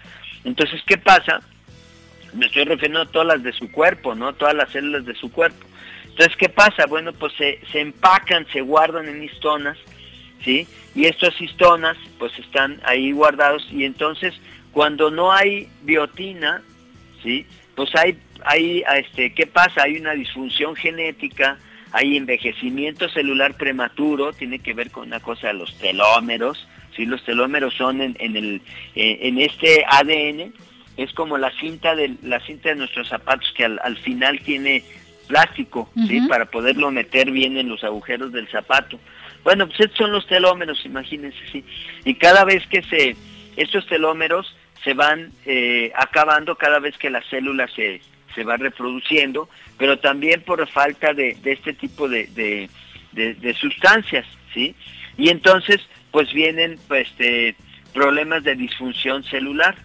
Entonces, 0.44 0.80
¿qué 0.86 0.98
pasa? 0.98 1.40
Me 2.32 2.46
estoy 2.46 2.64
refiriendo 2.64 3.00
a 3.00 3.06
todas 3.06 3.26
las 3.26 3.42
de 3.42 3.52
su 3.52 3.70
cuerpo, 3.70 4.14
¿no? 4.14 4.32
Todas 4.34 4.54
las 4.54 4.70
células 4.70 5.04
de 5.04 5.14
su 5.14 5.30
cuerpo. 5.32 5.66
Entonces, 6.04 6.36
¿qué 6.36 6.48
pasa? 6.48 6.86
Bueno, 6.86 7.12
pues 7.12 7.32
se, 7.34 7.60
se 7.72 7.80
empacan, 7.80 8.46
se 8.52 8.60
guardan 8.60 9.08
en 9.08 9.22
histonas, 9.22 9.76
¿sí? 10.44 10.66
Y 10.94 11.06
estas 11.06 11.38
histonas, 11.40 11.96
pues 12.18 12.38
están 12.38 12.80
ahí 12.84 13.12
guardados 13.12 13.66
y 13.72 13.84
entonces, 13.84 14.34
cuando 14.72 15.10
no 15.10 15.32
hay 15.32 15.68
biotina, 15.82 16.62
¿sí? 17.22 17.46
Pues 17.74 17.94
hay, 17.96 18.18
hay, 18.44 18.84
este, 18.96 19.34
¿qué 19.34 19.46
pasa? 19.46 19.82
Hay 19.82 19.96
una 19.96 20.12
disfunción 20.12 20.76
genética, 20.76 21.58
hay 21.92 22.16
envejecimiento 22.16 23.08
celular 23.08 23.54
prematuro, 23.54 24.32
tiene 24.32 24.58
que 24.58 24.74
ver 24.74 24.90
con 24.90 25.08
una 25.08 25.20
cosa 25.20 25.48
de 25.48 25.54
los 25.54 25.76
telómeros, 25.78 26.66
si 26.96 27.06
los 27.06 27.24
telómeros 27.24 27.74
son 27.74 28.00
en, 28.00 28.16
el, 28.18 28.60
eh, 28.94 29.18
en 29.22 29.38
este 29.38 29.84
ADN, 29.88 30.52
es 30.96 31.12
como 31.14 31.38
la 31.38 31.50
cinta 31.58 31.94
de, 31.94 32.16
la 32.22 32.40
cinta 32.40 32.70
de 32.70 32.76
nuestros 32.76 33.08
zapatos 33.08 33.52
que 33.56 33.64
al, 33.64 33.96
final 33.98 34.40
tiene 34.40 34.84
plástico, 35.26 35.90
¿sí? 36.06 36.20
Para 36.28 36.46
poderlo 36.46 36.90
meter 36.90 37.30
bien 37.30 37.56
en 37.56 37.68
los 37.68 37.82
agujeros 37.84 38.32
del 38.32 38.48
zapato. 38.48 38.98
Bueno, 39.44 39.66
pues 39.66 39.80
estos 39.80 39.98
son 39.98 40.12
los 40.12 40.26
telómeros, 40.26 40.84
imagínense, 40.84 41.38
sí. 41.50 41.64
Y 42.04 42.14
cada 42.14 42.44
vez 42.44 42.66
que 42.66 42.82
se, 42.82 43.16
estos 43.56 43.86
telómeros 43.86 44.54
se 44.84 44.94
van 44.94 45.32
eh, 45.46 45.92
acabando 45.96 46.56
cada 46.56 46.78
vez 46.78 46.98
que 46.98 47.08
la 47.08 47.22
célula 47.30 47.68
se, 47.68 48.02
se 48.34 48.44
va 48.44 48.56
reproduciendo, 48.56 49.48
pero 49.78 49.98
también 49.98 50.42
por 50.42 50.66
falta 50.68 51.14
de, 51.14 51.36
este 51.44 51.72
tipo 51.72 52.08
de, 52.08 52.68
sustancias, 53.60 54.26
¿sí? 54.54 54.74
Y 55.16 55.28
entonces, 55.28 55.80
pues 56.10 56.32
vienen 56.32 56.78
pues, 56.88 57.08
este, 57.08 57.54
problemas 57.92 58.44
de 58.44 58.54
disfunción 58.54 59.22
celular. 59.24 59.76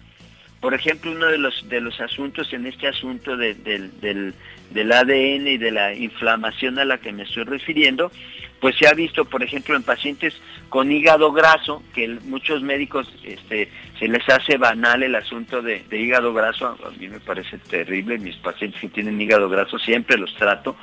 Por 0.60 0.74
ejemplo, 0.74 1.12
uno 1.12 1.26
de 1.26 1.38
los, 1.38 1.68
de 1.68 1.80
los 1.80 2.00
asuntos 2.00 2.52
en 2.52 2.66
este 2.66 2.88
asunto 2.88 3.36
del, 3.36 3.62
del 3.62 4.92
ADN 4.92 5.46
y 5.46 5.58
de 5.58 5.70
la 5.70 5.94
inflamación 5.94 6.78
a 6.78 6.84
la 6.84 6.98
que 6.98 7.12
me 7.12 7.22
estoy 7.22 7.44
refiriendo, 7.44 8.10
pues 8.60 8.76
se 8.76 8.88
ha 8.88 8.92
visto, 8.92 9.24
por 9.24 9.42
ejemplo, 9.42 9.76
en 9.76 9.82
pacientes 9.82 10.34
con 10.68 10.90
hígado 10.90 11.32
graso, 11.32 11.82
que 11.94 12.08
muchos 12.24 12.62
médicos 12.62 13.08
este, 13.24 13.70
se 13.98 14.08
les 14.08 14.28
hace 14.28 14.56
banal 14.56 15.02
el 15.02 15.14
asunto 15.14 15.62
de, 15.62 15.84
hígado 15.90 16.34
graso, 16.34 16.66
a 16.66 16.90
mí 16.98 17.08
me 17.08 17.20
parece 17.20 17.58
terrible, 17.58 18.18
mis 18.18 18.36
pacientes 18.36 18.80
que 18.80 18.88
tienen 18.88 19.20
hígado 19.20 19.48
graso 19.48 19.78
siempre 19.78 20.18
los 20.18 20.34
trato. 20.34 20.76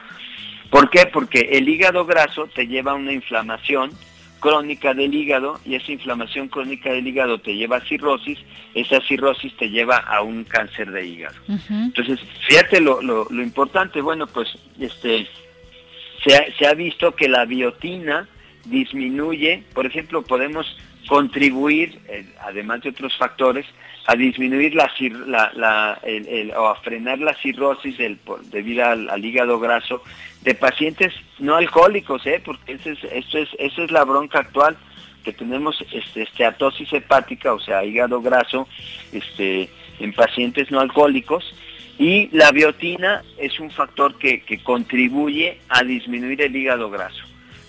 ¿Por 0.70 0.90
qué? 0.90 1.06
Porque 1.06 1.50
el 1.52 1.70
hígado 1.70 2.06
graso 2.06 2.48
te 2.48 2.68
lleva 2.68 2.94
a 2.94 2.96
una 2.96 3.12
inflamación 3.12 3.92
crónica 4.40 4.94
del 4.94 5.14
hígado 5.14 5.60
y 5.66 5.76
esa 5.76 5.92
inflamación 5.92 6.50
crónica 6.50 6.92
del 6.92 7.08
hígado 7.08 7.40
te 7.40 7.56
lleva 7.56 7.78
a 7.78 7.86
cirrosis, 7.86 8.40
esa 8.74 9.02
cirrosis 9.02 9.56
te 9.58 9.70
lleva 9.70 9.98
a 9.98 10.22
un 10.22 10.44
cáncer 10.44 10.92
de 10.92 11.06
hígado. 11.06 11.36
Entonces, 11.70 12.20
fíjate 12.48 12.80
lo, 12.80 13.02
lo, 13.02 13.28
lo 13.30 13.42
importante, 13.42 14.02
bueno, 14.02 14.28
pues 14.28 14.58
este 14.80 15.28
se 16.26 16.68
ha, 16.68 16.74
visto 16.74 17.16
que 17.16 17.28
la 17.28 17.46
biotina 17.46 18.28
disminuye, 18.66 19.64
por 19.74 19.86
ejemplo, 19.86 20.24
podemos 20.24 20.78
contribuir, 21.08 22.00
eh, 22.08 22.26
además 22.42 22.82
de 22.82 22.90
otros 22.90 23.16
factores, 23.16 23.66
a 24.08 24.16
disminuir 24.16 24.76
la, 24.76 24.92
la, 25.56 26.00
o 26.58 26.68
a 26.68 26.76
frenar 26.82 27.20
la 27.20 27.34
cirrosis 27.36 27.96
debido 28.52 28.86
al, 28.86 29.26
hígado 29.26 29.60
graso 29.60 30.04
de 30.42 30.54
pacientes 30.54 31.14
no 31.40 31.56
alcohólicos, 31.56 32.26
¿eh? 32.28 32.42
porque 32.44 32.74
eso 32.74 32.92
es, 32.92 33.04
es, 33.04 33.50
eso 33.58 33.84
es 33.84 33.92
la 33.92 34.04
bronca 34.04 34.40
actual, 34.40 34.78
que 35.24 35.34
tenemos 35.34 35.84
este, 35.92 36.22
esteatosis 36.22 36.94
hepática, 36.94 37.54
o 37.54 37.60
sea, 37.60 37.84
hígado 37.84 38.22
graso, 38.22 38.68
este, 39.12 39.70
en 40.00 40.14
pacientes 40.14 40.70
no 40.70 40.80
alcohólicos, 40.80 41.56
y 41.98 42.30
la 42.32 42.52
biotina 42.52 43.24
es 43.38 43.60
un 43.60 43.72
factor 43.72 44.18
que, 44.18 44.44
contribuye 44.64 45.60
a 45.70 45.84
disminuir 45.84 46.42
el 46.42 46.56
hígado 46.56 46.90
graso. 46.90 47.24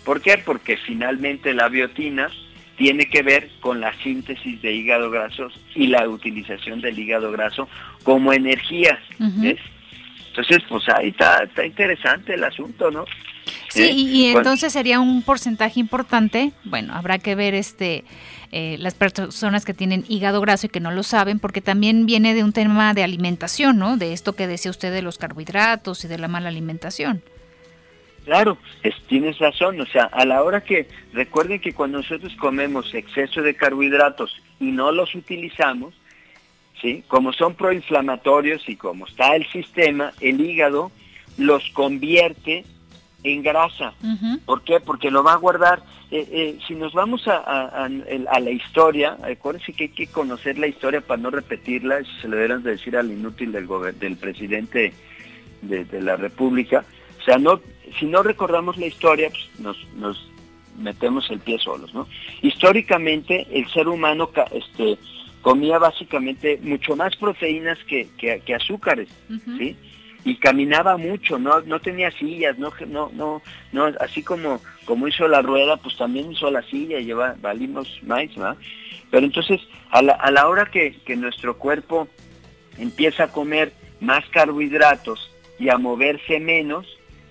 ¿Por 0.05 0.21
qué? 0.21 0.39
Porque 0.39 0.77
finalmente 0.77 1.55
la 1.55 1.69
biotina 1.69 2.31
tiene 2.77 3.09
que 3.09 3.23
ver 3.23 3.51
con 3.61 3.81
la 3.81 3.93
síntesis 4.03 4.61
de 4.63 4.73
hígado 4.73 5.11
graso 5.11 5.49
y 5.75 5.87
la 5.87 6.09
utilización 6.09 6.81
del 6.81 6.99
hígado 6.99 7.31
graso 7.33 7.69
como 8.03 8.33
energía. 8.33 8.99
Entonces, 9.19 10.63
pues 10.69 10.89
ahí 10.89 11.09
está, 11.09 11.45
está 11.45 11.65
interesante 11.65 12.35
el 12.35 12.45
asunto, 12.45 12.91
¿no? 12.91 13.05
Sí, 13.77 13.83
¿Eh? 13.83 13.93
y, 13.93 14.27
entonces 14.27 14.73
sería 14.73 15.01
un 15.01 15.23
porcentaje 15.23 15.81
importante, 15.81 16.53
bueno, 16.65 16.95
habrá 16.95 17.19
que 17.19 17.35
ver 17.35 17.55
este 17.55 18.05
eh, 18.53 18.77
las 18.79 18.95
personas 18.95 19.65
que 19.65 19.75
tienen 19.75 20.05
hígado 20.09 20.41
graso 20.41 20.67
y 20.67 20.71
que 20.71 20.81
no 20.81 20.91
lo 20.91 21.03
saben, 21.03 21.41
porque 21.41 21.61
también 21.61 22.07
viene 22.07 22.33
de 22.33 22.43
un 22.43 22.53
tema 22.53 22.95
de 22.95 23.03
alimentación, 23.03 23.77
¿no? 23.79 23.97
De 23.97 24.13
esto 24.13 24.35
que 24.35 24.47
decía 24.47 24.71
usted 24.71 24.93
de 24.93 25.03
los 25.03 25.19
carbohidratos 25.19 26.05
y 26.05 26.09
de 26.09 26.19
la 26.19 26.29
mala 26.29 26.49
alimentación. 26.49 27.23
Claro, 28.25 28.57
tienes 29.09 29.39
razón, 29.39 29.81
o 29.81 29.87
sea, 29.87 30.05
a 30.05 30.25
la 30.25 30.43
hora 30.43 30.63
que, 30.63 30.89
recuerden 31.13 31.61
que 31.61 31.75
cuando 31.75 31.99
nosotros 31.99 32.35
comemos 32.37 32.95
exceso 32.95 33.43
de 33.43 33.55
carbohidratos 33.55 34.43
y 34.59 34.73
no 34.73 34.91
los 34.91 35.15
utilizamos, 35.15 35.95
¿sí? 36.81 37.05
Como 37.09 37.33
son 37.33 37.55
proinflamatorios 37.55 38.69
y 38.69 38.77
como 38.77 39.07
está 39.07 39.37
el 39.37 39.47
sistema, 39.49 40.13
el 40.21 40.41
hígado 40.41 40.91
los 41.37 41.69
convierte 41.71 42.65
en 43.33 43.43
grasa. 43.43 43.95
¿Por 44.45 44.63
qué? 44.63 44.81
Porque 44.81 45.11
lo 45.11 45.23
va 45.23 45.33
a 45.33 45.37
guardar. 45.37 45.83
Eh, 46.11 46.29
eh, 46.31 46.59
si 46.67 46.75
nos 46.75 46.93
vamos 46.93 47.27
a, 47.27 47.89
la 47.89 48.51
historia, 48.51 49.17
acuérdense 49.23 49.73
que 49.73 49.85
hay 49.85 49.91
que 49.91 50.07
conocer 50.07 50.59
la 50.59 50.69
historia 50.69 51.01
para 51.01 51.21
no 51.21 51.31
repetirla, 51.31 51.99
eso 51.99 52.13
se 52.23 52.29
le 52.29 52.37
deben 52.37 52.63
decir 52.63 52.97
al 52.97 53.11
inútil 53.11 53.51
del, 53.51 53.67
del 53.99 54.17
presidente 54.17 54.93
de, 55.63 56.01
la 56.01 56.17
República. 56.17 56.85
O 57.21 57.25
sea, 57.25 57.39
no, 57.39 57.61
si 57.99 58.07
no 58.07 58.23
recordamos 58.23 58.77
la 58.77 58.87
historia, 58.87 59.31
pues 59.31 59.49
nos, 59.59 59.77
nos 59.95 60.31
metemos 60.79 61.29
el 61.31 61.41
pie 61.41 61.59
solos, 61.59 61.93
¿no? 61.93 62.07
Históricamente, 62.43 63.47
el 63.51 63.69
ser 63.71 63.89
humano 63.89 64.31
este, 64.53 64.99
comía 65.43 65.79
básicamente 65.79 66.61
mucho 66.63 66.95
más 66.95 67.17
proteínas 67.17 67.79
que, 67.85 68.09
que, 68.17 68.55
azúcares, 68.55 69.09
¿sí? 69.59 69.77
Y 70.25 70.37
caminaba 70.37 70.97
mucho, 70.97 71.39
no, 71.39 71.61
no 71.61 71.81
tenía 71.81 72.11
sillas, 72.11 72.59
no, 72.59 72.73
no, 72.89 73.11
no, 73.15 73.43
no, 73.73 73.87
así 74.01 74.23
como, 74.23 74.61
como 74.85 75.07
hizo 75.09 75.29
la 75.29 75.43
rueda, 75.43 75.77
pues 75.77 75.97
también 75.97 76.33
hizo 76.33 76.51
la 76.51 76.63
silla, 76.63 76.99
lleva, 77.01 77.37
valimos 77.41 78.01
más, 78.03 78.27
¿va? 78.41 78.57
Pero 79.11 79.25
entonces, 79.25 79.61
a 79.91 80.03
la, 80.03 80.15
a 80.15 80.31
la 80.31 80.49
hora 80.49 80.67
que, 80.67 80.97
que 81.05 81.17
nuestro 81.17 81.57
cuerpo 81.59 82.09
empieza 82.77 83.25
a 83.25 83.33
comer 83.33 83.73
más 84.01 84.25
carbohidratos 84.31 85.31
y 85.59 85.69
a 85.69 85.79
moverse 85.79 86.41
menos, 86.41 86.87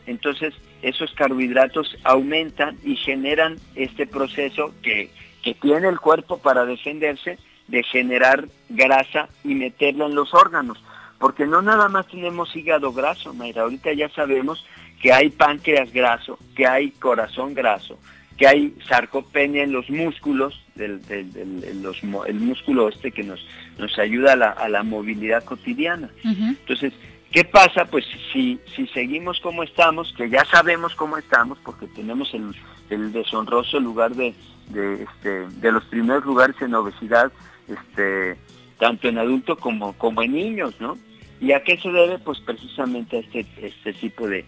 entonces 0.07 0.53
esos 0.81 1.11
carbohidratos 1.13 1.97
aumentan 2.03 2.77
y 2.83 2.95
generan 2.95 3.57
este 3.75 4.07
proceso 4.07 4.73
que, 4.81 5.09
que 5.43 5.53
tiene 5.55 5.87
el 5.87 5.99
cuerpo 5.99 6.37
para 6.37 6.65
defenderse 6.65 7.37
de 7.67 7.83
generar 7.83 8.47
grasa 8.69 9.27
y 9.43 9.55
meterla 9.55 10.05
en 10.05 10.15
los 10.15 10.33
órganos 10.33 10.81
porque 11.19 11.45
no 11.45 11.61
nada 11.61 11.89
más 11.89 12.07
tenemos 12.07 12.55
hígado 12.55 12.91
graso, 12.93 13.33
Mayra, 13.33 13.63
ahorita 13.63 13.93
ya 13.93 14.09
sabemos 14.09 14.65
que 15.01 15.13
hay 15.13 15.29
páncreas 15.29 15.91
graso, 15.91 16.37
que 16.55 16.67
hay 16.67 16.91
corazón 16.91 17.53
graso, 17.53 17.97
que 18.37 18.47
hay 18.47 18.75
sarcopenia 18.87 19.63
en 19.63 19.71
los 19.71 19.89
músculos, 19.89 20.61
del, 20.75 21.01
el 21.09 22.35
músculo 22.35 22.89
este 22.89 23.11
que 23.11 23.23
nos, 23.23 23.45
nos 23.77 23.97
ayuda 23.97 24.33
a 24.33 24.69
la, 24.69 24.83
movilidad 24.83 25.43
cotidiana. 25.43 26.09
Entonces, 26.23 26.93
¿qué 27.31 27.45
pasa? 27.45 27.85
Pues 27.85 28.05
si, 28.33 28.59
si 28.75 28.87
seguimos 28.87 29.39
como 29.39 29.63
estamos, 29.63 30.13
que 30.17 30.29
ya 30.29 30.43
sabemos 30.45 30.95
cómo 30.95 31.17
estamos, 31.17 31.57
porque 31.63 31.87
tenemos 31.87 32.33
el, 32.33 32.53
el 32.89 33.13
deshonroso 33.13 33.79
lugar 33.79 34.15
de, 34.15 34.35
de, 34.69 35.03
este, 35.03 35.47
de 35.47 35.71
los 35.71 35.85
primeros 35.85 36.25
lugares 36.25 36.55
en 36.61 36.73
obesidad, 36.75 37.31
este, 37.67 38.37
tanto 38.79 39.07
en 39.07 39.17
adultos 39.17 39.57
como, 39.59 39.93
como 39.93 40.21
en 40.21 40.33
niños, 40.33 40.75
¿no? 40.79 40.97
¿Y 41.41 41.51
a 41.51 41.63
qué 41.63 41.77
se 41.77 41.89
debe? 41.89 42.17
Pues 42.19 42.39
precisamente 42.39 43.17
a 43.17 43.19
este, 43.19 43.45
este 43.61 43.93
tipo 43.93 44.27
de, 44.27 44.45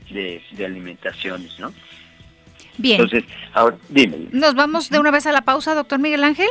alimentaciones, 0.64 1.60
¿no? 1.60 1.72
Bien. 2.78 3.02
Entonces, 3.02 3.30
ahora, 3.54 3.78
dime. 3.90 4.28
¿Nos 4.32 4.56
vamos 4.56 4.90
de 4.90 5.00
una 5.00 5.12
vez 5.12 5.26
a 5.26 5.32
la 5.32 5.42
pausa, 5.42 5.76
doctor 5.76 6.00
Miguel 6.00 6.24
Ángel? 6.24 6.48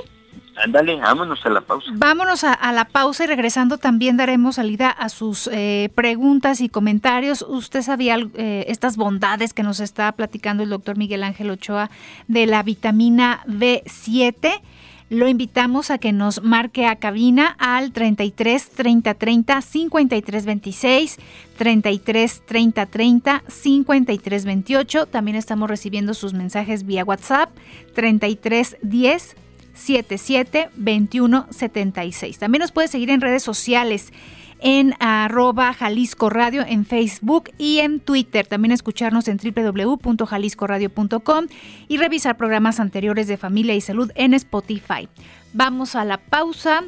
Ándale, 0.57 0.97
vámonos 0.97 1.45
a 1.45 1.51
la 1.51 1.61
pausa. 1.61 1.91
Vámonos 1.95 2.43
a, 2.45 2.73
la 2.73 2.87
pausa 2.87 3.25
y 3.25 3.27
regresando 3.27 3.77
también 3.77 4.17
daremos 4.17 4.57
salida 4.57 4.91
a 4.91 5.11
sus 5.11 5.49
eh, 5.53 5.91
preguntas 5.95 6.61
y 6.63 6.69
comentarios. 6.69 7.43
¿Usted 7.47 7.83
sabía 7.83 8.17
eh, 8.35 8.65
estas 8.69 8.97
bondades 8.97 9.53
que 9.53 9.63
nos 9.63 9.81
está 9.81 10.13
platicando 10.13 10.63
el 10.63 10.71
doctor 10.71 10.97
Miguel 10.97 11.25
Ángel 11.25 11.51
Ochoa 11.51 11.91
de 12.27 12.47
la 12.47 12.63
vitamina 12.63 13.43
B7? 13.47 14.63
Lo 15.09 15.29
invitamos 15.29 15.91
a 15.91 15.99
que 15.99 16.13
nos 16.13 16.43
marque 16.43 16.87
a 16.87 16.97
cabina 16.97 17.55
al 17.59 17.93
33 17.93 18.71
30 18.71 19.15
30 19.15 19.63
53 19.63 20.45
26, 20.45 21.17
33 21.57 22.43
30 22.45 22.87
30 22.87 23.43
53 23.47 24.45
28. 24.45 25.07
También 25.07 25.37
estamos 25.37 25.71
recibiendo 25.71 26.15
sus 26.15 26.33
mensajes 26.33 26.85
vía 26.85 27.05
WhatsApp 27.05 27.51
33 27.95 28.79
10 28.83 29.37
77 29.75 30.71
21 30.75 31.47
76. 31.51 32.39
También 32.39 32.61
nos 32.61 32.73
puede 32.73 32.89
seguir 32.89 33.11
en 33.11 33.21
redes 33.21 33.43
sociales 33.43 34.13
en 34.61 34.95
arroba 35.01 35.73
Jalisco 35.73 36.31
Radio 36.31 36.65
en 36.67 36.87
Facebook 36.87 37.51
y 37.59 37.79
en 37.79 38.01
Twitter. 38.01 38.47
También 38.47 38.73
escucharnos 38.73 39.29
en 39.29 39.39
www.jaliscoradio.com 39.39 41.47
y 41.89 41.97
revisar 41.99 42.37
programas 42.37 42.81
anteriores 42.81 43.29
de 43.29 43.37
familia 43.37 43.75
y 43.75 43.81
salud 43.81 44.11
en 44.15 44.35
Spotify. 44.35 45.09
Vamos 45.53 45.95
a 45.95 46.05
la 46.05 46.19
pausa. 46.19 46.83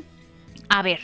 A 0.68 0.82
ver, 0.82 1.00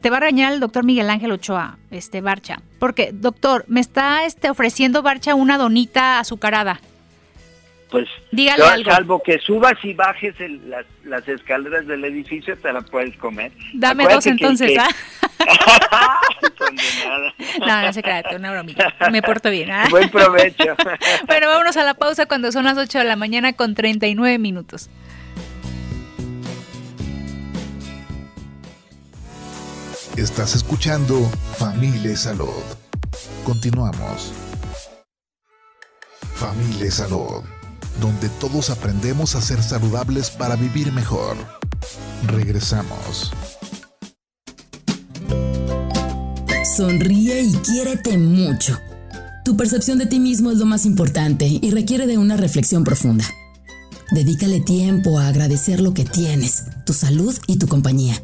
te 0.00 0.10
va 0.10 0.18
a 0.18 0.20
reñar 0.20 0.52
el 0.52 0.60
doctor 0.60 0.84
Miguel 0.84 1.10
Ángel 1.10 1.32
Ochoa, 1.32 1.78
este 1.90 2.20
Barcha, 2.20 2.60
porque 2.78 3.10
doctor, 3.12 3.64
me 3.68 3.80
está 3.80 4.24
este, 4.24 4.50
ofreciendo 4.50 5.02
Barcha 5.02 5.34
una 5.34 5.58
donita 5.58 6.18
azucarada 6.18 6.80
pues 7.94 8.08
salvo 8.84 9.22
que 9.22 9.38
subas 9.38 9.74
y 9.84 9.94
bajes 9.94 10.34
las, 11.04 11.28
escaleras 11.28 11.86
del 11.86 12.04
edificio, 12.04 12.58
te 12.58 12.72
la 12.72 12.80
puedes 12.80 13.16
comer. 13.18 13.52
Dame 13.72 14.08
dos 14.08 14.26
entonces, 14.26 14.76
¿ah? 14.76 14.88
no, 17.60 17.82
no 17.82 17.92
se 17.92 18.02
crea, 18.02 18.22
una 18.36 18.52
bromita. 18.52 18.94
Me 19.10 19.22
porto 19.22 19.50
bien. 19.50 19.70
¿ah? 19.70 19.86
Buen 19.90 20.10
provecho. 20.10 20.76
bueno, 21.26 21.48
vámonos 21.48 21.76
a 21.76 21.84
la 21.84 21.94
pausa 21.94 22.26
cuando 22.26 22.52
son 22.52 22.64
las 22.64 22.78
8 22.78 22.98
de 22.98 23.04
la 23.04 23.16
mañana 23.16 23.52
con 23.52 23.74
39 23.74 24.38
minutos. 24.38 24.88
Estás 30.16 30.54
escuchando 30.54 31.20
Familia 31.58 32.16
Salud. 32.16 32.62
Continuamos. 33.44 34.32
Familia 36.34 36.90
Salud 36.90 37.44
donde 38.00 38.28
todos 38.28 38.70
aprendemos 38.70 39.34
a 39.34 39.40
ser 39.40 39.62
saludables 39.62 40.30
para 40.30 40.56
vivir 40.56 40.92
mejor. 40.92 41.36
Regresamos. 42.26 43.32
Sonríe 46.76 47.40
y 47.40 47.52
quiérete 47.52 48.18
mucho. 48.18 48.80
Tu 49.44 49.56
percepción 49.56 49.96
de 49.98 50.06
ti 50.06 50.18
mismo 50.18 50.50
es 50.50 50.58
lo 50.58 50.66
más 50.66 50.86
importante 50.86 51.46
y 51.46 51.70
requiere 51.70 52.08
de 52.08 52.18
una 52.18 52.36
reflexión 52.36 52.82
profunda. 52.82 53.24
Dedícale 54.10 54.58
tiempo 54.60 55.20
a 55.20 55.28
agradecer 55.28 55.80
lo 55.80 55.94
que 55.94 56.04
tienes, 56.04 56.64
tu 56.84 56.92
salud 56.92 57.32
y 57.46 57.58
tu 57.58 57.68
compañía. 57.68 58.20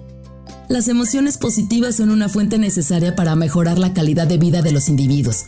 Las 0.69 0.89
emociones 0.89 1.39
positivas 1.39 1.95
son 1.95 2.11
una 2.11 2.29
fuente 2.29 2.59
necesaria 2.59 3.15
para 3.15 3.37
mejorar 3.37 3.79
la 3.79 3.93
calidad 3.93 4.27
de 4.27 4.39
vida 4.39 4.63
de 4.63 4.73
los 4.73 4.89
individuos. 4.89 5.45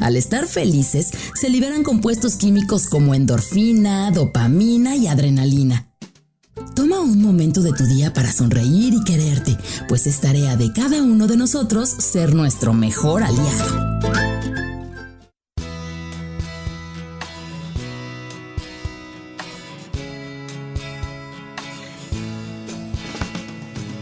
Al 0.00 0.16
estar 0.16 0.48
felices, 0.48 1.12
se 1.34 1.48
liberan 1.48 1.84
compuestos 1.84 2.34
químicos 2.34 2.88
como 2.88 3.14
endorfina, 3.14 4.10
dopamina 4.10 4.96
y 4.96 5.06
adrenalina. 5.06 5.91
Momento 7.32 7.62
de 7.62 7.72
tu 7.72 7.86
día 7.86 8.12
para 8.12 8.30
sonreír 8.30 8.92
y 8.92 9.02
quererte, 9.04 9.56
pues 9.88 10.06
es 10.06 10.20
tarea 10.20 10.54
de 10.54 10.70
cada 10.70 11.02
uno 11.02 11.26
de 11.26 11.38
nosotros 11.38 11.88
ser 11.88 12.34
nuestro 12.34 12.74
mejor 12.74 13.22
aliado. 13.22 14.00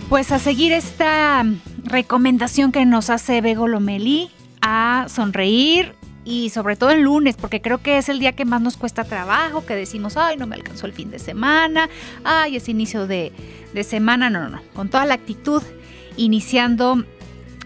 Pues 0.08 0.32
a 0.32 0.40
seguir 0.40 0.72
esta 0.72 1.44
recomendación 1.84 2.72
que 2.72 2.84
nos 2.84 3.10
hace 3.10 3.40
Bego 3.40 3.68
Lomelí, 3.68 4.32
a 4.60 5.06
sonreír 5.08 5.94
y 6.24 6.50
sobre 6.50 6.76
todo 6.76 6.90
el 6.90 7.02
lunes, 7.02 7.36
porque 7.36 7.60
creo 7.60 7.78
que 7.78 7.98
es 7.98 8.08
el 8.08 8.18
día 8.18 8.32
que 8.32 8.44
más 8.44 8.60
nos 8.60 8.76
cuesta 8.76 9.04
trabajo, 9.04 9.64
que 9.64 9.74
decimos, 9.74 10.16
ay, 10.16 10.36
no 10.36 10.46
me 10.46 10.56
alcanzó 10.56 10.86
el 10.86 10.92
fin 10.92 11.10
de 11.10 11.18
semana, 11.18 11.88
ay, 12.24 12.56
es 12.56 12.68
inicio 12.68 13.06
de, 13.06 13.32
de 13.72 13.84
semana, 13.84 14.30
no, 14.30 14.40
no, 14.40 14.48
no, 14.48 14.62
con 14.74 14.88
toda 14.88 15.06
la 15.06 15.14
actitud, 15.14 15.62
iniciando 16.16 17.04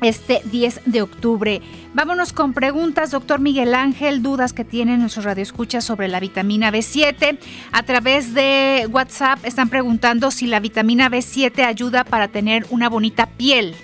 este 0.02 0.40
10 0.44 0.82
de 0.86 1.02
octubre. 1.02 1.60
Vámonos 1.94 2.32
con 2.32 2.52
preguntas, 2.52 3.10
doctor 3.10 3.40
Miguel 3.40 3.74
Ángel, 3.74 4.22
dudas 4.22 4.52
que 4.52 4.64
tienen 4.64 5.00
nuestros 5.00 5.24
radioescuchas 5.24 5.84
sobre 5.84 6.08
la 6.08 6.20
vitamina 6.20 6.70
B7. 6.70 7.38
A 7.72 7.82
través 7.84 8.34
de 8.34 8.86
WhatsApp 8.90 9.44
están 9.44 9.68
preguntando 9.68 10.30
si 10.30 10.46
la 10.46 10.60
vitamina 10.60 11.08
B7 11.08 11.64
ayuda 11.64 12.04
para 12.04 12.28
tener 12.28 12.66
una 12.70 12.88
bonita 12.88 13.26
piel. 13.26 13.74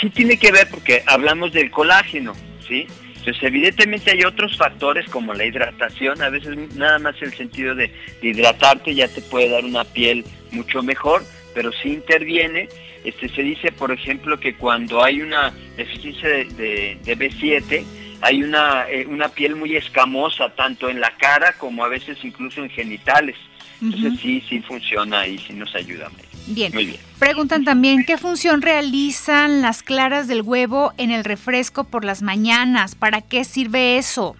Sí 0.00 0.10
tiene 0.10 0.36
que 0.36 0.50
ver 0.50 0.68
porque 0.68 1.02
hablamos 1.06 1.52
del 1.52 1.70
colágeno, 1.70 2.34
¿sí? 2.66 2.86
Entonces, 3.24 3.42
evidentemente 3.42 4.10
hay 4.10 4.22
otros 4.24 4.54
factores 4.58 5.08
como 5.08 5.32
la 5.32 5.46
hidratación, 5.46 6.20
a 6.20 6.28
veces 6.28 6.58
nada 6.76 6.98
más 6.98 7.14
el 7.22 7.32
sentido 7.32 7.74
de, 7.74 7.90
hidratarte 8.20 8.94
ya 8.94 9.08
te 9.08 9.22
puede 9.22 9.48
dar 9.48 9.64
una 9.64 9.82
piel 9.84 10.26
mucho 10.50 10.82
mejor, 10.82 11.24
pero 11.54 11.72
si 11.72 11.88
interviene 11.94 12.68
este, 13.02 13.30
se 13.30 13.42
dice, 13.42 13.72
por 13.72 13.92
ejemplo, 13.92 14.38
que 14.38 14.56
cuando 14.56 15.02
hay 15.02 15.22
una 15.22 15.54
deficiencia 15.74 16.28
de, 16.28 16.98
B7, 17.02 17.82
hay 18.20 18.42
una, 18.42 18.90
eh, 18.90 19.06
una 19.06 19.30
piel 19.30 19.56
muy 19.56 19.74
escamosa, 19.74 20.54
tanto 20.54 20.90
en 20.90 21.00
la 21.00 21.16
cara 21.16 21.54
como 21.54 21.82
a 21.82 21.88
veces 21.88 22.18
incluso 22.24 22.62
en 22.62 22.68
genitales. 22.68 23.36
Entonces 23.80 24.20
sí, 24.20 24.42
sí 24.46 24.60
funciona 24.60 25.26
y 25.26 25.38
sí 25.38 25.54
nos 25.54 25.74
ayuda. 25.74 26.10
Bien. 26.46 26.72
Muy 26.74 26.86
bien. 26.86 27.00
Preguntan 27.18 27.64
también, 27.64 28.04
¿qué 28.04 28.18
función 28.18 28.60
realizan 28.60 29.62
las 29.62 29.82
claras 29.82 30.28
del 30.28 30.42
huevo 30.42 30.92
en 30.98 31.10
el 31.10 31.24
refresco 31.24 31.84
por 31.84 32.04
las 32.04 32.22
mañanas? 32.22 32.94
¿Para 32.94 33.22
qué 33.22 33.44
sirve 33.44 33.96
eso? 33.96 34.36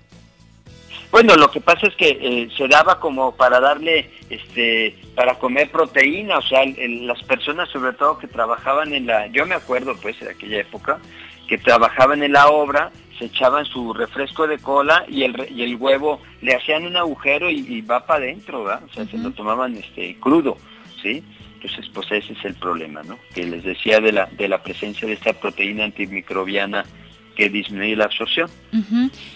Bueno, 1.15 1.37
lo 1.37 1.49
que 1.51 1.61
pasa 1.61 1.87
es 1.87 1.95
que 1.95 2.19
eh, 2.21 2.49
se 2.57 2.67
daba 2.67 2.99
como 2.99 3.37
para 3.37 3.61
darle, 3.61 4.11
este, 4.31 4.99
para 5.15 5.39
comer 5.39 5.71
proteína, 5.71 6.39
o 6.39 6.43
sea, 6.43 6.65
las 6.67 7.23
personas 7.23 7.69
sobre 7.69 7.93
todo 7.93 8.19
que 8.19 8.27
trabajaban 8.27 8.93
en 8.93 9.07
la, 9.07 9.29
yo 9.29 9.47
me 9.47 9.55
acuerdo 9.55 9.95
pues 10.03 10.19
de 10.19 10.31
aquella 10.31 10.59
época, 10.59 10.99
que 11.47 11.57
trabajaban 11.57 12.25
en 12.25 12.33
la 12.33 12.49
obra, 12.49 12.91
se 13.17 13.27
echaban 13.27 13.65
su 13.65 13.95
refresco 13.95 14.49
de 14.49 14.59
cola 14.59 15.05
y 15.09 15.23
el, 15.23 15.47
y 15.55 15.63
el 15.63 15.77
huevo, 15.77 16.21
le 16.43 16.57
hacían 16.57 16.85
un 16.85 16.97
agujero 16.97 17.49
y, 17.49 17.81
va 17.83 18.05
para 18.05 18.25
adentro, 18.25 18.65
¿verdad? 18.65 18.83
O 18.91 18.93
sea, 18.93 19.07
se 19.07 19.17
lo 19.19 19.31
tomaban 19.31 19.77
este, 19.77 20.17
crudo, 20.19 20.59
¿sí? 21.01 21.23
Entonces, 21.65 21.91
pues 21.95 22.13
ese 22.13 22.35
es 22.35 22.45
el 22.45 22.55
problema, 22.55 23.03
¿no? 23.05 23.19
Que 23.35 23.47
les 23.47 23.65
decía 23.65 23.99
de 23.99 24.13
la, 24.13 24.27
de 24.27 24.49
la 24.49 24.63
presencia 24.63 25.09
de 25.09 25.15
esta 25.15 25.33
proteína 25.33 25.85
antimicrobiana 25.85 26.85
que 27.35 27.49
disminuye 27.49 27.97
la 27.97 28.05
absorción. 28.05 28.51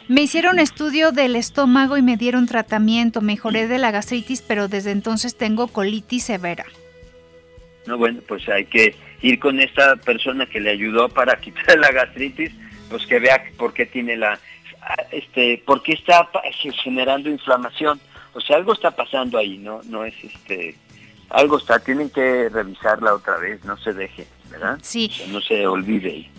Me 0.09 0.21
hicieron 0.21 0.59
estudio 0.59 1.11
del 1.11 1.37
estómago 1.37 1.97
y 1.97 2.03
me 2.03 2.19
dieron 2.19 2.47
tratamiento, 2.47 3.23
mejoré 3.23 3.67
de 3.67 3.79
la 3.79 3.93
gastritis, 3.93 4.43
pero 4.43 4.69
desde 4.69 4.91
entonces 4.91 5.39
tengo 5.39 5.69
colitis 5.69 6.25
severa. 6.25 6.67
No, 7.87 7.97
bueno, 7.97 8.21
pues 8.29 8.47
hay 8.51 8.67
que 8.67 8.95
ir 9.23 9.39
con 9.39 9.59
esta 9.59 9.97
persona 9.97 10.45
que 10.45 10.61
le 10.61 10.71
ayudó 10.71 11.09
para 11.09 11.37
quitar 11.41 11.79
la 11.79 11.91
gastritis, 11.93 12.53
pues 12.91 13.07
que 13.07 13.21
vea 13.21 13.43
por 13.57 13.73
qué 13.73 13.87
tiene 13.87 14.19
la, 14.19 14.39
este, 15.13 15.63
por 15.65 15.83
qué 15.83 15.95
está 15.95 16.29
generando 16.83 17.31
inflamación. 17.31 17.99
O 18.35 18.41
sea, 18.43 18.57
algo 18.57 18.75
está 18.75 18.91
pasando 18.91 19.39
ahí, 19.39 19.57
no, 19.57 19.81
no 19.85 20.05
es 20.05 20.15
este, 20.23 20.77
algo 21.31 21.59
está, 21.59 21.79
tienen 21.79 22.11
que 22.11 22.49
revisarla 22.49 23.15
otra 23.15 23.37
vez, 23.39 23.65
no 23.65 23.77
se 23.79 23.93
deje, 23.93 24.27
¿verdad? 24.51 24.79
Sí. 24.83 25.11
no 25.31 25.41
se 25.41 25.67
olvide. 25.67 26.31